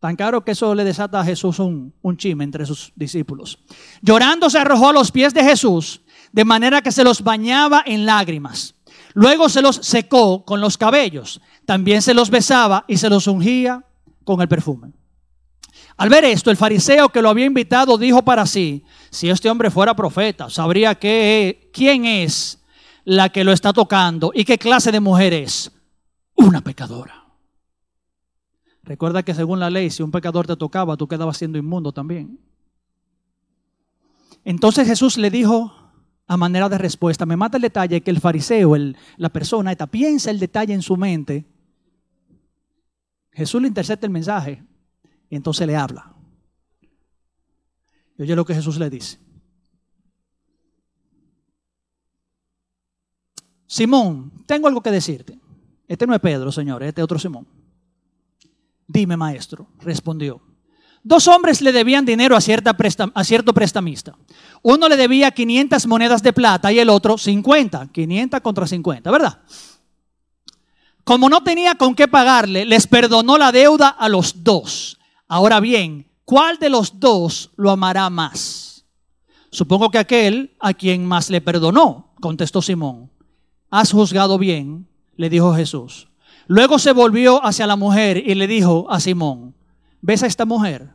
Tan 0.00 0.14
caro 0.14 0.44
que 0.44 0.52
eso 0.52 0.74
le 0.74 0.84
desata 0.84 1.20
a 1.20 1.24
Jesús 1.24 1.58
un, 1.58 1.92
un 2.02 2.16
chisme 2.16 2.44
entre 2.44 2.64
sus 2.64 2.92
discípulos. 2.94 3.58
Llorando 4.00 4.48
se 4.48 4.58
arrojó 4.58 4.90
a 4.90 4.92
los 4.92 5.10
pies 5.10 5.34
de 5.34 5.42
Jesús, 5.42 6.02
de 6.32 6.44
manera 6.44 6.82
que 6.82 6.92
se 6.92 7.02
los 7.02 7.22
bañaba 7.22 7.82
en 7.84 8.06
lágrimas. 8.06 8.76
Luego 9.14 9.48
se 9.48 9.62
los 9.62 9.76
secó 9.76 10.44
con 10.44 10.60
los 10.60 10.78
cabellos. 10.78 11.40
También 11.64 12.02
se 12.02 12.14
los 12.14 12.30
besaba 12.30 12.84
y 12.86 12.98
se 12.98 13.10
los 13.10 13.26
ungía 13.26 13.84
con 14.22 14.40
el 14.40 14.48
perfume. 14.48 14.92
Al 15.96 16.08
ver 16.08 16.24
esto, 16.24 16.52
el 16.52 16.56
fariseo 16.56 17.08
que 17.08 17.20
lo 17.20 17.28
había 17.28 17.46
invitado 17.46 17.98
dijo 17.98 18.22
para 18.22 18.46
sí, 18.46 18.84
si 19.10 19.28
este 19.28 19.50
hombre 19.50 19.68
fuera 19.68 19.96
profeta, 19.96 20.48
sabría 20.48 20.94
qué, 20.94 21.70
quién 21.72 22.04
es 22.04 22.62
la 23.08 23.30
que 23.30 23.42
lo 23.42 23.52
está 23.52 23.72
tocando 23.72 24.32
y 24.34 24.44
qué 24.44 24.58
clase 24.58 24.92
de 24.92 25.00
mujer 25.00 25.32
es. 25.32 25.72
Una 26.34 26.60
pecadora. 26.60 27.24
Recuerda 28.82 29.22
que 29.22 29.32
según 29.32 29.60
la 29.60 29.70
ley, 29.70 29.88
si 29.88 30.02
un 30.02 30.10
pecador 30.10 30.46
te 30.46 30.56
tocaba, 30.56 30.94
tú 30.94 31.08
quedabas 31.08 31.38
siendo 31.38 31.56
inmundo 31.56 31.90
también. 31.90 32.38
Entonces 34.44 34.86
Jesús 34.86 35.16
le 35.16 35.30
dijo 35.30 35.74
a 36.26 36.36
manera 36.36 36.68
de 36.68 36.76
respuesta, 36.76 37.24
me 37.24 37.36
mata 37.36 37.56
el 37.56 37.62
detalle 37.62 38.02
que 38.02 38.10
el 38.10 38.20
fariseo, 38.20 38.76
la 39.16 39.30
persona 39.30 39.72
esta, 39.72 39.86
piensa 39.86 40.30
el 40.30 40.38
detalle 40.38 40.74
en 40.74 40.82
su 40.82 40.94
mente. 40.98 41.46
Jesús 43.32 43.62
le 43.62 43.68
intercepta 43.68 44.04
el 44.04 44.12
mensaje 44.12 44.62
y 45.30 45.36
entonces 45.36 45.66
le 45.66 45.76
habla. 45.76 46.14
Y 48.18 48.22
oye 48.22 48.36
lo 48.36 48.44
que 48.44 48.54
Jesús 48.54 48.78
le 48.78 48.90
dice. 48.90 49.18
Simón, 53.68 54.32
tengo 54.46 54.66
algo 54.66 54.80
que 54.80 54.90
decirte. 54.90 55.38
Este 55.86 56.06
no 56.06 56.14
es 56.14 56.20
Pedro, 56.20 56.50
señor, 56.50 56.82
este 56.82 57.02
es 57.02 57.04
otro 57.04 57.18
Simón. 57.18 57.46
Dime, 58.86 59.16
maestro, 59.16 59.68
respondió. 59.80 60.40
Dos 61.02 61.28
hombres 61.28 61.60
le 61.60 61.70
debían 61.70 62.04
dinero 62.04 62.34
a, 62.34 62.40
cierta 62.40 62.76
a 63.14 63.24
cierto 63.24 63.52
prestamista. 63.52 64.16
Uno 64.62 64.88
le 64.88 64.96
debía 64.96 65.30
500 65.30 65.86
monedas 65.86 66.22
de 66.22 66.32
plata 66.32 66.72
y 66.72 66.78
el 66.78 66.88
otro 66.88 67.18
50. 67.18 67.88
500 67.92 68.40
contra 68.40 68.66
50, 68.66 69.10
¿verdad? 69.10 69.38
Como 71.04 71.28
no 71.28 71.42
tenía 71.42 71.76
con 71.76 71.94
qué 71.94 72.08
pagarle, 72.08 72.64
les 72.64 72.86
perdonó 72.86 73.38
la 73.38 73.52
deuda 73.52 73.88
a 73.88 74.08
los 74.08 74.42
dos. 74.42 74.98
Ahora 75.28 75.60
bien, 75.60 76.10
¿cuál 76.24 76.58
de 76.58 76.70
los 76.70 76.98
dos 76.98 77.50
lo 77.56 77.70
amará 77.70 78.10
más? 78.10 78.86
Supongo 79.50 79.90
que 79.90 79.98
aquel 79.98 80.56
a 80.58 80.74
quien 80.74 81.06
más 81.06 81.30
le 81.30 81.40
perdonó, 81.40 82.14
contestó 82.20 82.60
Simón. 82.60 83.10
Has 83.70 83.92
juzgado 83.92 84.38
bien, 84.38 84.86
le 85.16 85.28
dijo 85.28 85.54
Jesús. 85.54 86.08
Luego 86.46 86.78
se 86.78 86.92
volvió 86.92 87.44
hacia 87.44 87.66
la 87.66 87.76
mujer 87.76 88.16
y 88.16 88.34
le 88.34 88.46
dijo 88.46 88.86
a 88.90 89.00
Simón, 89.00 89.54
¿ves 90.00 90.22
a 90.22 90.26
esta 90.26 90.46
mujer? 90.46 90.90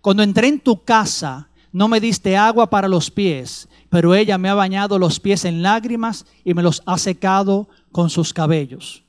Cuando 0.00 0.24
entré 0.24 0.48
en 0.48 0.58
tu 0.58 0.82
casa, 0.82 1.48
no 1.70 1.86
me 1.88 2.00
diste 2.00 2.36
agua 2.36 2.68
para 2.70 2.88
los 2.88 3.10
pies, 3.10 3.68
pero 3.88 4.14
ella 4.14 4.38
me 4.38 4.48
ha 4.48 4.54
bañado 4.54 4.98
los 4.98 5.20
pies 5.20 5.44
en 5.44 5.62
lágrimas 5.62 6.26
y 6.44 6.54
me 6.54 6.62
los 6.62 6.82
ha 6.86 6.98
secado 6.98 7.68
con 7.92 8.10
sus 8.10 8.32
cabellos. 8.32 9.04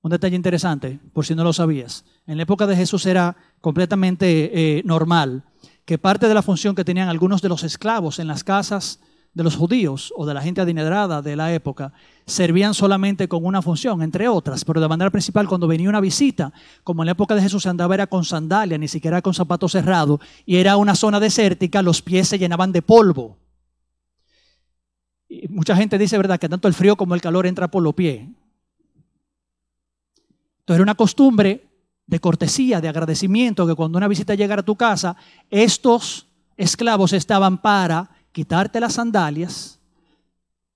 Un 0.00 0.10
detalle 0.10 0.36
interesante, 0.36 1.00
por 1.12 1.26
si 1.26 1.34
no 1.34 1.44
lo 1.44 1.52
sabías. 1.52 2.04
En 2.26 2.36
la 2.36 2.44
época 2.44 2.66
de 2.66 2.76
Jesús 2.76 3.04
era 3.06 3.36
completamente 3.60 4.78
eh, 4.78 4.82
normal 4.84 5.44
que 5.84 5.98
parte 5.98 6.28
de 6.28 6.34
la 6.34 6.42
función 6.42 6.74
que 6.74 6.84
tenían 6.84 7.08
algunos 7.08 7.42
de 7.42 7.48
los 7.48 7.62
esclavos 7.64 8.18
en 8.18 8.28
las 8.28 8.44
casas 8.44 9.00
de 9.36 9.44
los 9.44 9.54
judíos 9.54 10.14
o 10.16 10.24
de 10.24 10.32
la 10.32 10.40
gente 10.40 10.62
adinerada 10.62 11.20
de 11.20 11.36
la 11.36 11.52
época 11.52 11.92
servían 12.24 12.72
solamente 12.72 13.28
con 13.28 13.44
una 13.44 13.60
función, 13.60 14.00
entre 14.00 14.28
otras, 14.28 14.64
pero 14.64 14.80
de 14.80 14.88
manera 14.88 15.10
principal 15.10 15.46
cuando 15.46 15.68
venía 15.68 15.90
una 15.90 16.00
visita, 16.00 16.54
como 16.82 17.02
en 17.02 17.06
la 17.06 17.12
época 17.12 17.34
de 17.34 17.42
Jesús 17.42 17.62
se 17.62 17.68
andaba 17.68 17.94
era 17.94 18.06
con 18.06 18.24
sandalia, 18.24 18.78
ni 18.78 18.88
siquiera 18.88 19.20
con 19.20 19.34
zapatos 19.34 19.72
cerrados, 19.72 20.20
y 20.46 20.56
era 20.56 20.78
una 20.78 20.94
zona 20.94 21.20
desértica, 21.20 21.82
los 21.82 22.00
pies 22.00 22.28
se 22.28 22.38
llenaban 22.38 22.72
de 22.72 22.80
polvo. 22.80 23.36
Y 25.28 25.48
mucha 25.48 25.76
gente 25.76 25.98
dice, 25.98 26.16
¿verdad?, 26.16 26.40
que 26.40 26.48
tanto 26.48 26.66
el 26.66 26.72
frío 26.72 26.96
como 26.96 27.14
el 27.14 27.20
calor 27.20 27.46
entra 27.46 27.68
por 27.70 27.82
los 27.82 27.92
pies. 27.92 28.20
Entonces 30.60 30.76
era 30.76 30.82
una 30.82 30.94
costumbre 30.94 31.68
de 32.06 32.20
cortesía, 32.20 32.80
de 32.80 32.88
agradecimiento, 32.88 33.66
que 33.66 33.74
cuando 33.74 33.98
una 33.98 34.08
visita 34.08 34.34
llegara 34.34 34.62
a 34.62 34.64
tu 34.64 34.76
casa, 34.76 35.14
estos 35.50 36.26
esclavos 36.56 37.12
estaban 37.12 37.58
para 37.58 38.15
quitarte 38.36 38.80
las 38.80 38.92
sandalias, 38.92 39.78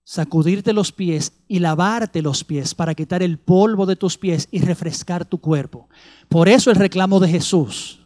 sacudirte 0.02 0.72
los 0.72 0.92
pies 0.92 1.34
y 1.46 1.58
lavarte 1.58 2.22
los 2.22 2.42
pies 2.42 2.74
para 2.74 2.94
quitar 2.94 3.22
el 3.22 3.36
polvo 3.36 3.84
de 3.84 3.96
tus 3.96 4.16
pies 4.16 4.48
y 4.50 4.60
refrescar 4.60 5.26
tu 5.26 5.42
cuerpo. 5.42 5.86
Por 6.30 6.48
eso 6.48 6.70
el 6.70 6.76
reclamo 6.76 7.20
de 7.20 7.28
Jesús. 7.28 8.00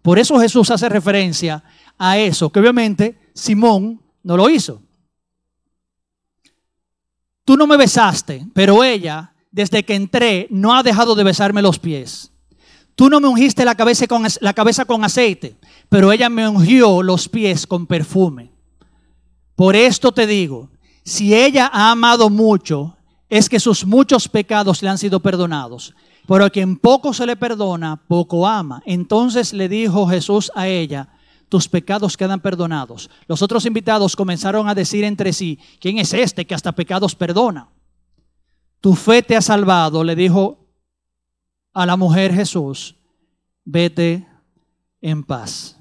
Por 0.00 0.18
eso 0.18 0.40
Jesús 0.40 0.70
hace 0.70 0.88
referencia 0.88 1.62
a 1.98 2.16
eso, 2.16 2.48
que 2.48 2.58
obviamente 2.58 3.18
Simón 3.34 4.00
no 4.22 4.34
lo 4.34 4.48
hizo. 4.48 4.80
Tú 7.44 7.58
no 7.58 7.66
me 7.66 7.76
besaste, 7.76 8.46
pero 8.54 8.82
ella, 8.82 9.34
desde 9.50 9.84
que 9.84 9.94
entré, 9.94 10.46
no 10.48 10.74
ha 10.74 10.82
dejado 10.82 11.14
de 11.14 11.24
besarme 11.24 11.60
los 11.60 11.78
pies. 11.78 12.32
Tú 12.94 13.10
no 13.10 13.20
me 13.20 13.28
ungiste 13.28 13.66
la 13.66 13.74
cabeza 13.74 14.06
con, 14.06 14.24
la 14.40 14.54
cabeza 14.54 14.86
con 14.86 15.04
aceite, 15.04 15.58
pero 15.90 16.12
ella 16.12 16.30
me 16.30 16.48
ungió 16.48 17.02
los 17.02 17.28
pies 17.28 17.66
con 17.66 17.86
perfume. 17.86 18.53
Por 19.56 19.76
esto 19.76 20.12
te 20.12 20.26
digo, 20.26 20.70
si 21.04 21.34
ella 21.34 21.70
ha 21.72 21.90
amado 21.90 22.30
mucho, 22.30 22.96
es 23.28 23.48
que 23.48 23.60
sus 23.60 23.84
muchos 23.84 24.28
pecados 24.28 24.82
le 24.82 24.88
han 24.88 24.98
sido 24.98 25.20
perdonados. 25.20 25.94
Pero 26.26 26.44
a 26.44 26.50
quien 26.50 26.76
poco 26.76 27.12
se 27.12 27.26
le 27.26 27.36
perdona, 27.36 27.96
poco 28.08 28.46
ama. 28.46 28.82
Entonces 28.86 29.52
le 29.52 29.68
dijo 29.68 30.06
Jesús 30.06 30.50
a 30.54 30.66
ella, 30.68 31.08
tus 31.48 31.68
pecados 31.68 32.16
quedan 32.16 32.40
perdonados. 32.40 33.10
Los 33.28 33.42
otros 33.42 33.66
invitados 33.66 34.16
comenzaron 34.16 34.68
a 34.68 34.74
decir 34.74 35.04
entre 35.04 35.32
sí, 35.32 35.58
¿quién 35.80 35.98
es 35.98 36.12
este 36.14 36.46
que 36.46 36.54
hasta 36.54 36.72
pecados 36.72 37.14
perdona? 37.14 37.68
Tu 38.80 38.94
fe 38.94 39.22
te 39.22 39.36
ha 39.36 39.42
salvado, 39.42 40.02
le 40.02 40.16
dijo 40.16 40.58
a 41.72 41.86
la 41.86 41.96
mujer 41.96 42.32
Jesús, 42.32 42.96
vete 43.64 44.26
en 45.00 45.22
paz. 45.22 45.73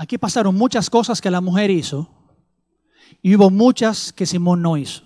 Aquí 0.00 0.16
pasaron 0.16 0.54
muchas 0.54 0.88
cosas 0.88 1.20
que 1.20 1.30
la 1.30 1.42
mujer 1.42 1.70
hizo 1.70 2.08
y 3.20 3.36
hubo 3.36 3.50
muchas 3.50 4.14
que 4.14 4.24
Simón 4.24 4.62
no 4.62 4.78
hizo. 4.78 5.02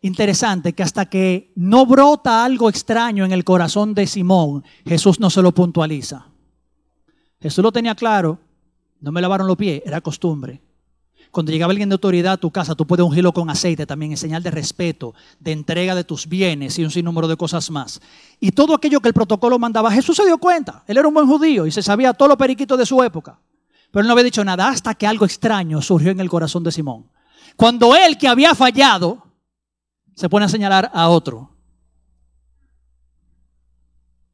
Interesante 0.00 0.74
que 0.74 0.84
hasta 0.84 1.06
que 1.06 1.52
no 1.56 1.84
brota 1.84 2.44
algo 2.44 2.68
extraño 2.68 3.24
en 3.24 3.32
el 3.32 3.42
corazón 3.42 3.94
de 3.94 4.06
Simón, 4.06 4.62
Jesús 4.86 5.18
no 5.18 5.28
se 5.28 5.42
lo 5.42 5.50
puntualiza. 5.50 6.28
Jesús 7.40 7.64
lo 7.64 7.72
tenía 7.72 7.96
claro, 7.96 8.38
no 9.00 9.10
me 9.10 9.20
lavaron 9.20 9.48
los 9.48 9.56
pies, 9.56 9.82
era 9.84 10.00
costumbre. 10.00 10.62
Cuando 11.32 11.50
llegaba 11.50 11.70
alguien 11.70 11.88
de 11.88 11.94
autoridad 11.94 12.34
a 12.34 12.36
tu 12.36 12.50
casa, 12.50 12.74
tú 12.74 12.86
puedes 12.86 13.02
ungirlo 13.02 13.32
con 13.32 13.48
aceite 13.48 13.86
también 13.86 14.10
en 14.10 14.18
señal 14.18 14.42
de 14.42 14.50
respeto, 14.50 15.14
de 15.40 15.52
entrega 15.52 15.94
de 15.94 16.04
tus 16.04 16.28
bienes 16.28 16.78
y 16.78 16.84
un 16.84 16.90
sinnúmero 16.90 17.26
de 17.26 17.38
cosas 17.38 17.70
más. 17.70 18.02
Y 18.38 18.52
todo 18.52 18.74
aquello 18.74 19.00
que 19.00 19.08
el 19.08 19.14
protocolo 19.14 19.58
mandaba, 19.58 19.90
Jesús 19.90 20.14
se 20.14 20.26
dio 20.26 20.36
cuenta. 20.36 20.84
Él 20.86 20.98
era 20.98 21.08
un 21.08 21.14
buen 21.14 21.26
judío 21.26 21.66
y 21.66 21.70
se 21.70 21.82
sabía 21.82 22.12
todos 22.12 22.28
los 22.28 22.36
periquitos 22.36 22.76
de 22.76 22.84
su 22.84 23.02
época. 23.02 23.38
Pero 23.90 24.02
él 24.02 24.08
no 24.08 24.12
había 24.12 24.24
dicho 24.24 24.44
nada 24.44 24.68
hasta 24.68 24.94
que 24.94 25.06
algo 25.06 25.24
extraño 25.24 25.80
surgió 25.80 26.10
en 26.10 26.20
el 26.20 26.28
corazón 26.28 26.64
de 26.64 26.70
Simón. 26.70 27.08
Cuando 27.56 27.96
él 27.96 28.18
que 28.18 28.28
había 28.28 28.54
fallado 28.54 29.26
se 30.14 30.28
pone 30.28 30.44
a 30.44 30.50
señalar 30.50 30.90
a 30.92 31.08
otro. 31.08 31.48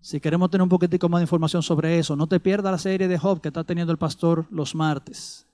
Si 0.01 0.19
queremos 0.19 0.51
tener 0.51 0.65
un 0.65 0.69
poquitico 0.69 1.09
más 1.09 1.21
de 1.21 1.25
información 1.25 1.63
sobre 1.63 2.01
eso, 2.01 2.17
no 2.17 2.27
te 2.27 2.41
pierdas 2.41 2.73
la 2.73 2.79
serie 2.79 3.07
de 3.07 3.19
Job 3.19 3.41
que 3.41 3.49
está 3.49 3.63
teniendo 3.63 3.93
el 3.93 3.99
pastor 3.99 4.47
los 4.51 4.75
martes 4.75 5.48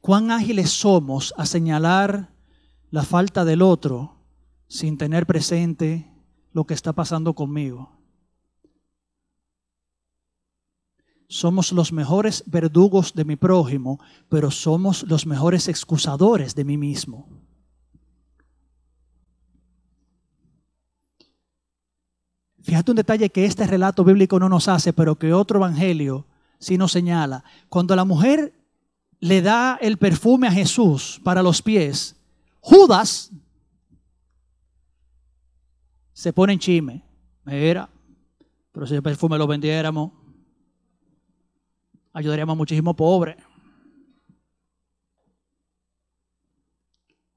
cuán 0.00 0.30
ágiles 0.30 0.70
somos 0.70 1.34
a 1.36 1.46
señalar 1.46 2.30
la 2.90 3.02
falta 3.02 3.44
del 3.44 3.62
otro 3.62 4.16
sin 4.66 4.98
tener 4.98 5.26
presente 5.26 6.10
lo 6.52 6.64
que 6.64 6.74
está 6.74 6.92
pasando 6.92 7.34
conmigo. 7.34 7.96
Somos 11.28 11.70
los 11.70 11.92
mejores 11.92 12.42
verdugos 12.46 13.14
de 13.14 13.24
mi 13.24 13.36
prójimo, 13.36 14.00
pero 14.28 14.50
somos 14.50 15.04
los 15.04 15.26
mejores 15.26 15.68
excusadores 15.68 16.56
de 16.56 16.64
mí 16.64 16.76
mismo. 16.76 17.28
Fíjate 22.62 22.90
un 22.90 22.96
detalle 22.96 23.30
que 23.30 23.44
este 23.44 23.66
relato 23.66 24.04
bíblico 24.04 24.38
no 24.40 24.48
nos 24.48 24.66
hace, 24.66 24.92
pero 24.92 25.16
que 25.16 25.32
otro 25.32 25.58
evangelio 25.58 26.26
sí 26.58 26.76
nos 26.76 26.92
señala. 26.92 27.44
Cuando 27.68 27.94
la 27.94 28.04
mujer 28.04 28.59
le 29.20 29.42
da 29.42 29.78
el 29.80 29.98
perfume 29.98 30.48
a 30.48 30.52
Jesús 30.52 31.20
para 31.22 31.42
los 31.42 31.62
pies, 31.62 32.16
Judas 32.60 33.30
se 36.12 36.32
pone 36.32 36.54
en 36.54 36.58
chime. 36.58 37.04
Mira, 37.44 37.88
pero 38.72 38.86
si 38.86 38.94
el 38.94 39.02
perfume 39.02 39.38
lo 39.38 39.46
vendiéramos, 39.46 40.12
ayudaríamos 42.12 42.54
a 42.54 42.56
muchísimo 42.56 42.94
pobre. 42.94 43.36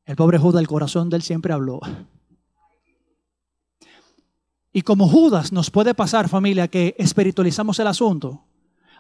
El 0.06 0.16
pobre 0.16 0.38
Judas, 0.38 0.62
el 0.62 0.68
corazón 0.68 1.10
de 1.10 1.18
él 1.18 1.22
siempre 1.22 1.54
habló. 1.54 1.80
Y 4.74 4.82
como 4.82 5.08
Judas 5.08 5.52
nos 5.52 5.70
puede 5.70 5.94
pasar, 5.94 6.28
familia, 6.28 6.68
que 6.68 6.96
espiritualizamos 6.98 7.80
el 7.80 7.88
asunto. 7.88 8.44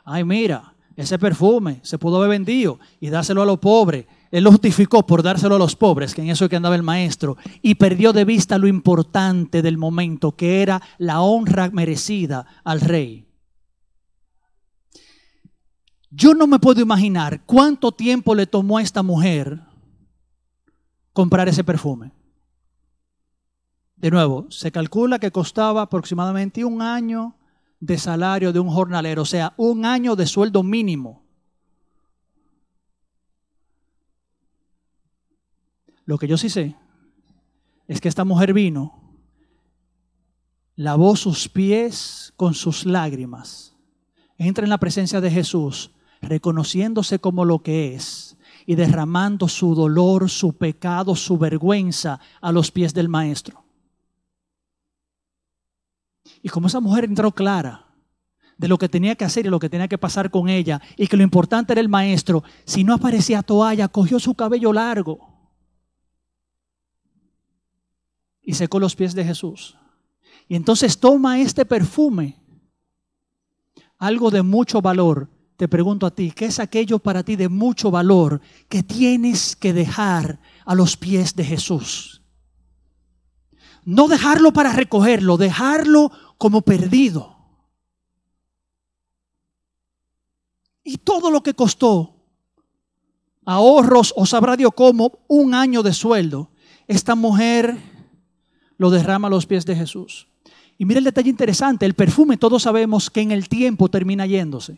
Ay, 0.05 0.23
mira, 0.23 0.72
ese 0.95 1.17
perfume 1.17 1.79
se 1.81 1.97
pudo 1.97 2.17
haber 2.17 2.29
vendido 2.29 2.79
y 2.99 3.09
dárselo 3.09 3.41
a 3.41 3.45
los 3.45 3.59
pobres. 3.59 4.05
Él 4.31 4.43
lo 4.43 4.51
justificó 4.51 5.05
por 5.05 5.23
dárselo 5.23 5.55
a 5.55 5.59
los 5.59 5.75
pobres, 5.75 6.13
que 6.13 6.21
en 6.21 6.29
eso 6.29 6.45
es 6.45 6.49
que 6.49 6.55
andaba 6.55 6.75
el 6.75 6.83
maestro, 6.83 7.37
y 7.61 7.75
perdió 7.75 8.13
de 8.13 8.25
vista 8.25 8.57
lo 8.57 8.67
importante 8.67 9.61
del 9.61 9.77
momento, 9.77 10.35
que 10.35 10.61
era 10.61 10.81
la 10.97 11.21
honra 11.21 11.69
merecida 11.71 12.45
al 12.63 12.81
rey. 12.81 13.27
Yo 16.09 16.35
no 16.35 16.45
me 16.45 16.59
puedo 16.59 16.81
imaginar 16.81 17.43
cuánto 17.45 17.91
tiempo 17.91 18.35
le 18.35 18.45
tomó 18.45 18.77
a 18.77 18.83
esta 18.83 19.01
mujer 19.01 19.61
comprar 21.11 21.47
ese 21.47 21.63
perfume. 21.63 22.11
De 23.95 24.11
nuevo, 24.11 24.45
se 24.49 24.71
calcula 24.71 25.17
que 25.17 25.31
costaba 25.31 25.81
aproximadamente 25.81 26.65
un 26.65 26.81
año 26.81 27.35
de 27.83 27.97
salario 27.97 28.53
de 28.53 28.61
un 28.61 28.69
jornalero, 28.69 29.23
o 29.23 29.25
sea, 29.25 29.53
un 29.57 29.83
año 29.83 30.15
de 30.15 30.25
sueldo 30.25 30.63
mínimo. 30.63 31.21
Lo 36.05 36.17
que 36.17 36.27
yo 36.27 36.37
sí 36.37 36.49
sé 36.49 36.77
es 37.89 37.99
que 37.99 38.07
esta 38.07 38.23
mujer 38.23 38.53
vino, 38.53 39.01
lavó 40.77 41.17
sus 41.17 41.49
pies 41.49 42.33
con 42.37 42.53
sus 42.53 42.85
lágrimas, 42.85 43.75
entra 44.37 44.63
en 44.63 44.69
la 44.69 44.77
presencia 44.77 45.19
de 45.19 45.29
Jesús, 45.29 45.91
reconociéndose 46.21 47.19
como 47.19 47.43
lo 47.43 47.63
que 47.63 47.95
es 47.95 48.37
y 48.65 48.75
derramando 48.75 49.49
su 49.49 49.75
dolor, 49.75 50.29
su 50.29 50.53
pecado, 50.53 51.17
su 51.17 51.37
vergüenza 51.37 52.21
a 52.39 52.53
los 52.53 52.71
pies 52.71 52.93
del 52.93 53.09
Maestro. 53.09 53.62
Y 56.43 56.49
como 56.49 56.67
esa 56.67 56.81
mujer 56.81 57.05
entró 57.05 57.31
clara 57.31 57.87
de 58.57 58.67
lo 58.67 58.77
que 58.77 58.89
tenía 58.89 59.15
que 59.15 59.25
hacer 59.25 59.45
y 59.45 59.49
lo 59.49 59.59
que 59.59 59.69
tenía 59.69 59.87
que 59.87 59.97
pasar 59.97 60.29
con 60.29 60.49
ella, 60.49 60.81
y 60.97 61.07
que 61.07 61.17
lo 61.17 61.23
importante 61.23 61.73
era 61.73 61.81
el 61.81 61.89
maestro, 61.89 62.43
si 62.65 62.83
no 62.83 62.93
aparecía 62.93 63.41
toalla, 63.41 63.87
cogió 63.87 64.19
su 64.19 64.35
cabello 64.35 64.71
largo 64.71 65.19
y 68.41 68.53
secó 68.53 68.79
los 68.79 68.95
pies 68.95 69.15
de 69.15 69.23
Jesús. 69.23 69.77
Y 70.47 70.55
entonces 70.55 70.99
toma 70.99 71.39
este 71.39 71.65
perfume, 71.65 72.37
algo 73.97 74.29
de 74.29 74.43
mucho 74.43 74.81
valor. 74.81 75.29
Te 75.55 75.69
pregunto 75.69 76.05
a 76.05 76.11
ti, 76.11 76.31
¿qué 76.31 76.45
es 76.45 76.59
aquello 76.59 76.99
para 76.99 77.23
ti 77.23 77.37
de 77.37 77.47
mucho 77.47 77.89
valor 77.89 78.41
que 78.67 78.83
tienes 78.83 79.55
que 79.55 79.71
dejar 79.71 80.39
a 80.65 80.75
los 80.75 80.97
pies 80.97 81.35
de 81.35 81.45
Jesús? 81.45 82.21
No 83.85 84.07
dejarlo 84.07 84.53
para 84.53 84.73
recogerlo, 84.73 85.37
dejarlo 85.37 86.11
como 86.37 86.61
perdido. 86.61 87.35
Y 90.83 90.97
todo 90.97 91.31
lo 91.31 91.41
que 91.41 91.53
costó, 91.53 92.15
ahorros 93.45 94.13
o 94.15 94.25
sabrá 94.25 94.57
Dios 94.57 94.71
cómo, 94.75 95.19
un 95.27 95.53
año 95.53 95.83
de 95.83 95.93
sueldo, 95.93 96.49
esta 96.87 97.15
mujer 97.15 97.77
lo 98.77 98.89
derrama 98.89 99.27
a 99.27 99.31
los 99.31 99.45
pies 99.45 99.65
de 99.65 99.75
Jesús. 99.75 100.27
Y 100.77 100.85
mira 100.85 100.97
el 100.97 101.05
detalle 101.05 101.29
interesante, 101.29 101.85
el 101.85 101.93
perfume 101.93 102.37
todos 102.37 102.63
sabemos 102.63 103.09
que 103.09 103.21
en 103.21 103.31
el 103.31 103.47
tiempo 103.47 103.89
termina 103.89 104.25
yéndose. 104.25 104.77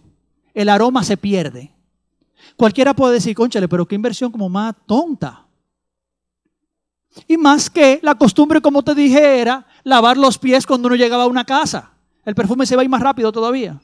El 0.53 0.69
aroma 0.69 1.03
se 1.03 1.17
pierde. 1.17 1.71
Cualquiera 2.55 2.93
puede 2.93 3.15
decir, 3.15 3.35
conchale, 3.35 3.67
pero 3.67 3.87
qué 3.87 3.95
inversión 3.95 4.31
como 4.31 4.47
más 4.49 4.75
tonta. 4.85 5.44
Y 7.27 7.37
más 7.37 7.69
que 7.69 7.99
la 8.03 8.15
costumbre, 8.15 8.61
como 8.61 8.83
te 8.83 8.93
dije, 8.93 9.39
era 9.39 9.65
lavar 9.83 10.17
los 10.17 10.37
pies 10.37 10.65
cuando 10.65 10.87
uno 10.87 10.95
llegaba 10.95 11.23
a 11.23 11.27
una 11.27 11.45
casa. 11.45 11.93
El 12.25 12.35
perfume 12.35 12.65
se 12.65 12.75
va 12.75 12.81
a 12.81 12.85
ir 12.85 12.89
más 12.89 13.01
rápido 13.01 13.31
todavía. 13.31 13.79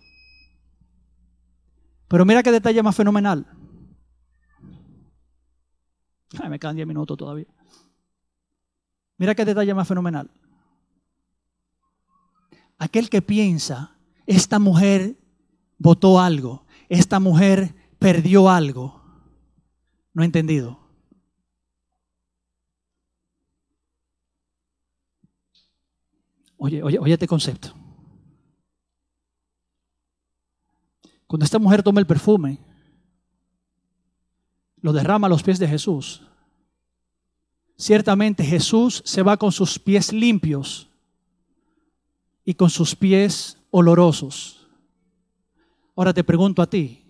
Pero 2.07 2.25
mira 2.25 2.43
qué 2.43 2.51
detalle 2.51 2.83
más 2.83 2.95
fenomenal. 2.95 3.45
Ay, 6.41 6.49
me 6.49 6.59
quedan 6.59 6.75
10 6.75 6.87
minutos 6.87 7.17
todavía. 7.17 7.47
Mira 9.17 9.35
qué 9.35 9.45
detalle 9.45 9.73
más 9.73 9.87
fenomenal. 9.87 10.29
Aquel 12.77 13.09
que 13.09 13.21
piensa, 13.21 13.95
esta 14.25 14.57
mujer 14.57 15.15
votó 15.77 16.19
algo, 16.19 16.65
esta 16.89 17.19
mujer 17.19 17.75
perdió 17.99 18.49
algo, 18.49 19.03
no 20.13 20.23
ha 20.23 20.25
entendido. 20.25 20.80
Oye, 26.63 26.83
oye, 26.83 26.99
oye 26.99 27.13
este 27.13 27.25
concepto. 27.25 27.73
Cuando 31.25 31.43
esta 31.43 31.57
mujer 31.57 31.81
toma 31.81 31.99
el 31.99 32.05
perfume, 32.05 32.59
lo 34.79 34.93
derrama 34.93 35.25
a 35.25 35.29
los 35.31 35.41
pies 35.41 35.57
de 35.57 35.67
Jesús. 35.67 36.21
Ciertamente 37.77 38.43
Jesús 38.43 39.01
se 39.03 39.23
va 39.23 39.37
con 39.37 39.51
sus 39.51 39.79
pies 39.79 40.13
limpios 40.13 40.87
y 42.45 42.53
con 42.53 42.69
sus 42.69 42.95
pies 42.95 43.57
olorosos. 43.71 44.67
Ahora 45.95 46.13
te 46.13 46.23
pregunto 46.23 46.61
a 46.61 46.69
ti, 46.69 47.03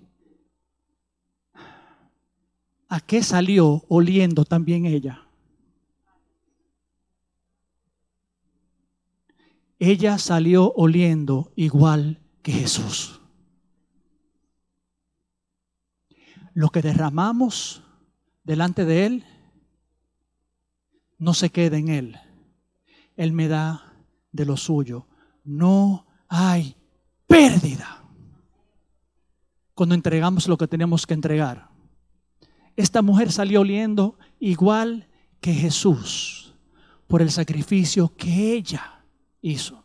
¿a 2.87 3.01
qué 3.01 3.21
salió 3.21 3.83
oliendo 3.89 4.45
también 4.45 4.85
ella? 4.85 5.27
Ella 9.81 10.19
salió 10.19 10.71
oliendo 10.75 11.51
igual 11.55 12.21
que 12.43 12.51
Jesús. 12.51 13.19
Lo 16.53 16.69
que 16.69 16.83
derramamos 16.83 17.81
delante 18.43 18.85
de 18.85 19.07
Él 19.07 19.25
no 21.17 21.33
se 21.33 21.49
queda 21.49 21.79
en 21.79 21.89
Él. 21.89 22.19
Él 23.15 23.33
me 23.33 23.47
da 23.47 23.95
de 24.31 24.45
lo 24.45 24.55
suyo. 24.55 25.07
No 25.43 26.05
hay 26.27 26.75
pérdida 27.25 28.03
cuando 29.73 29.95
entregamos 29.95 30.47
lo 30.47 30.59
que 30.59 30.67
tenemos 30.67 31.07
que 31.07 31.15
entregar. 31.15 31.71
Esta 32.75 33.01
mujer 33.01 33.31
salió 33.31 33.61
oliendo 33.61 34.19
igual 34.39 35.07
que 35.39 35.55
Jesús 35.55 36.53
por 37.07 37.23
el 37.23 37.31
sacrificio 37.31 38.13
que 38.15 38.53
ella 38.53 39.00
hizo. 39.41 39.83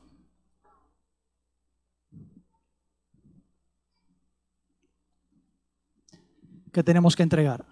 ¿Qué 6.72 6.82
tenemos 6.82 7.16
que 7.16 7.22
entregar? 7.22 7.64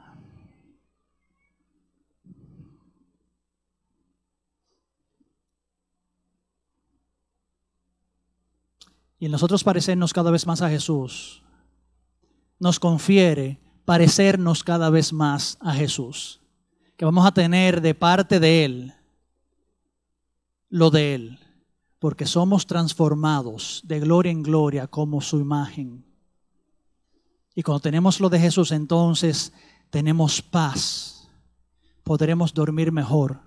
Y 9.18 9.26
en 9.26 9.32
nosotros 9.32 9.62
parecernos 9.62 10.12
cada 10.12 10.30
vez 10.30 10.46
más 10.46 10.62
a 10.62 10.70
Jesús, 10.70 11.42
nos 12.58 12.80
confiere 12.80 13.60
parecernos 13.84 14.64
cada 14.64 14.88
vez 14.88 15.12
más 15.12 15.58
a 15.60 15.74
Jesús. 15.74 16.40
Que 16.96 17.04
vamos 17.04 17.26
a 17.26 17.32
tener 17.32 17.80
de 17.80 17.94
parte 17.94 18.40
de 18.40 18.64
Él 18.64 18.94
lo 20.70 20.90
de 20.90 21.14
Él 21.14 21.43
porque 22.04 22.26
somos 22.26 22.66
transformados 22.66 23.80
de 23.86 23.98
gloria 23.98 24.30
en 24.30 24.42
gloria 24.42 24.86
como 24.86 25.22
su 25.22 25.40
imagen. 25.40 26.04
Y 27.54 27.62
cuando 27.62 27.80
tenemos 27.80 28.20
lo 28.20 28.28
de 28.28 28.38
Jesús, 28.38 28.72
entonces 28.72 29.54
tenemos 29.88 30.42
paz, 30.42 31.30
podremos 32.02 32.52
dormir 32.52 32.92
mejor. 32.92 33.40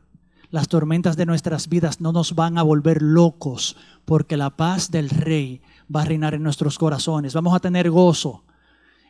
Las 0.50 0.68
tormentas 0.70 1.16
de 1.18 1.28
nuestras 1.28 1.70
vidas 1.70 2.02
no 2.02 2.12
nos 2.12 2.34
van 2.34 2.58
a 2.58 2.64
volver 2.64 3.04
locos, 3.04 3.76
porque 4.06 4.38
la 4.38 4.50
paz 4.50 4.90
del 4.90 5.12
Rey 5.12 5.62
va 5.96 6.02
a 6.02 6.06
reinar 6.06 6.34
en 6.34 6.42
nuestros 6.42 6.80
corazones. 6.80 7.36
Vamos 7.36 7.54
a 7.54 7.60
tener 7.60 7.92
gozo 7.92 8.44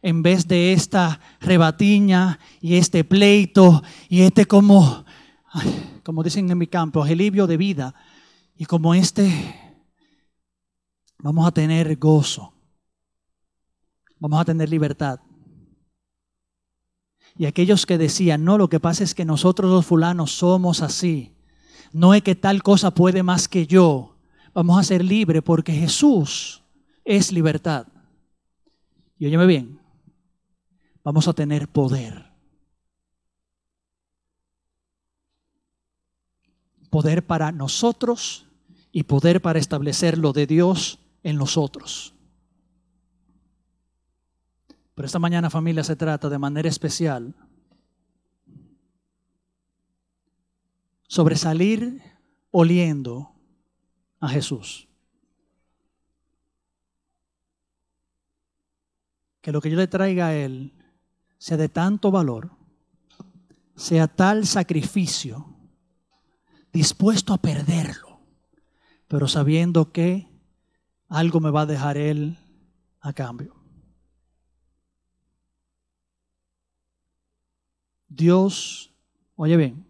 en 0.02 0.24
vez 0.24 0.46
de 0.50 0.74
esta 0.74 1.22
rebatiña 1.40 2.38
y 2.60 2.76
este 2.76 3.06
pleito 3.06 3.82
y 4.10 4.24
este 4.24 4.46
como, 4.46 5.06
como 6.04 6.22
dicen 6.22 6.52
en 6.52 6.58
mi 6.58 6.68
campo, 6.68 7.02
alivio 7.02 7.48
de 7.48 7.56
vida 7.56 7.96
y 8.58 8.66
como 8.66 8.96
este, 8.96 9.56
vamos 11.20 11.48
a 11.48 11.52
tener 11.52 11.96
gozo. 11.98 12.54
Vamos 14.20 14.42
a 14.42 14.46
tener 14.46 14.68
libertad. 14.68 15.20
Y 17.38 17.46
aquellos 17.46 17.86
que 17.86 18.00
decían, 18.00 18.44
no, 18.44 18.58
lo 18.58 18.68
que 18.68 18.80
pasa 18.80 19.04
es 19.04 19.14
que 19.14 19.26
nosotros 19.26 19.70
los 19.70 19.86
fulanos 19.86 20.32
somos 20.32 20.82
así. 20.82 21.36
No 21.94 22.16
es 22.16 22.24
que 22.24 22.34
tal 22.36 22.64
cosa 22.64 22.92
puede 22.92 23.22
más 23.22 23.48
que 23.48 23.68
yo. 23.68 24.18
Vamos 24.56 24.80
a 24.80 24.84
ser 24.84 25.04
libres 25.06 25.44
porque 25.44 25.74
Jesús 25.74 26.64
es 27.06 27.32
libertad. 27.32 27.86
Y 29.20 29.28
óyeme 29.28 29.46
bien, 29.46 29.80
vamos 31.04 31.28
a 31.28 31.34
tener 31.34 31.68
poder. 31.68 32.26
Poder 36.90 37.24
para 37.26 37.52
nosotros 37.52 38.47
y 38.98 39.04
poder 39.04 39.44
para 39.44 39.60
establecer 39.60 40.18
lo 40.18 40.34
de 40.34 40.48
Dios 40.48 40.98
en 41.22 41.36
nosotros. 41.36 42.16
Pero 44.96 45.06
esta 45.06 45.20
mañana 45.20 45.52
familia 45.52 45.84
se 45.84 45.96
trata 45.96 46.30
de 46.30 46.40
manera 46.40 46.68
especial 46.68 47.36
sobre 51.08 51.36
salir 51.36 52.02
oliendo 52.50 53.36
a 54.20 54.30
Jesús. 54.30 54.88
Que 59.42 59.52
lo 59.52 59.62
que 59.62 59.70
yo 59.70 59.78
le 59.78 59.86
traiga 59.86 60.30
a 60.30 60.36
Él 60.36 60.74
sea 61.38 61.58
de 61.58 61.70
tanto 61.70 62.10
valor, 62.10 62.50
sea 63.76 64.08
tal 64.08 64.48
sacrificio, 64.48 65.46
dispuesto 66.74 67.32
a 67.32 67.38
perderlo, 67.38 68.07
pero 69.08 69.28
sabiendo 69.28 69.92
que 69.92 70.28
algo 71.08 71.40
me 71.40 71.52
va 71.52 71.62
a 71.62 71.66
dejar 71.66 71.98
Él 71.98 72.38
a 73.00 73.14
cambio. 73.14 73.56
Dios, 78.10 78.92
oye 79.36 79.58
bien, 79.58 79.86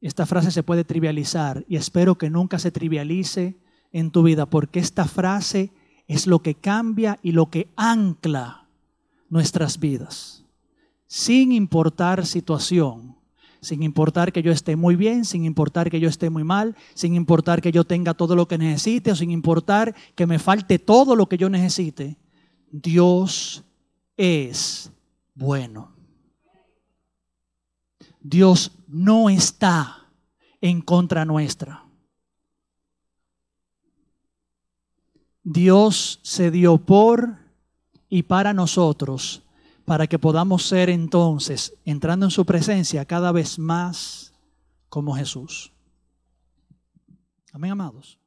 esta 0.00 0.26
frase 0.26 0.50
se 0.50 0.62
puede 0.62 0.84
trivializar 0.84 1.64
y 1.68 1.76
espero 1.76 2.16
que 2.16 2.30
nunca 2.30 2.58
se 2.58 2.70
trivialice 2.70 3.56
en 3.92 4.10
tu 4.10 4.22
vida 4.22 4.46
porque 4.46 4.78
esta 4.78 5.06
frase 5.06 5.72
es 6.06 6.26
lo 6.26 6.40
que 6.40 6.54
cambia 6.54 7.18
y 7.22 7.32
lo 7.32 7.50
que 7.50 7.68
ancla 7.76 8.68
nuestras 9.28 9.80
vidas. 9.80 10.44
Sin 11.06 11.52
importar 11.52 12.26
situación, 12.26 13.15
sin 13.66 13.82
importar 13.82 14.32
que 14.32 14.44
yo 14.44 14.52
esté 14.52 14.76
muy 14.76 14.94
bien, 14.94 15.24
sin 15.24 15.44
importar 15.44 15.90
que 15.90 15.98
yo 15.98 16.08
esté 16.08 16.30
muy 16.30 16.44
mal, 16.44 16.76
sin 16.94 17.16
importar 17.16 17.60
que 17.60 17.72
yo 17.72 17.82
tenga 17.82 18.14
todo 18.14 18.36
lo 18.36 18.46
que 18.46 18.58
necesite 18.58 19.10
o 19.10 19.16
sin 19.16 19.32
importar 19.32 19.92
que 20.14 20.24
me 20.24 20.38
falte 20.38 20.78
todo 20.78 21.16
lo 21.16 21.26
que 21.26 21.36
yo 21.36 21.50
necesite, 21.50 22.16
Dios 22.70 23.64
es 24.16 24.92
bueno. 25.34 25.96
Dios 28.20 28.70
no 28.86 29.28
está 29.28 30.06
en 30.60 30.80
contra 30.80 31.24
nuestra. 31.24 31.82
Dios 35.42 36.20
se 36.22 36.52
dio 36.52 36.78
por 36.78 37.36
y 38.08 38.22
para 38.22 38.54
nosotros, 38.54 39.42
para 39.86 40.08
que 40.08 40.18
podamos 40.18 40.66
ser 40.66 40.90
entonces, 40.90 41.72
entrando 41.84 42.26
en 42.26 42.30
su 42.30 42.44
presencia, 42.44 43.04
cada 43.06 43.32
vez 43.32 43.58
más 43.58 44.34
como 44.88 45.14
Jesús. 45.14 45.72
Amén, 47.52 47.70
amados. 47.70 48.18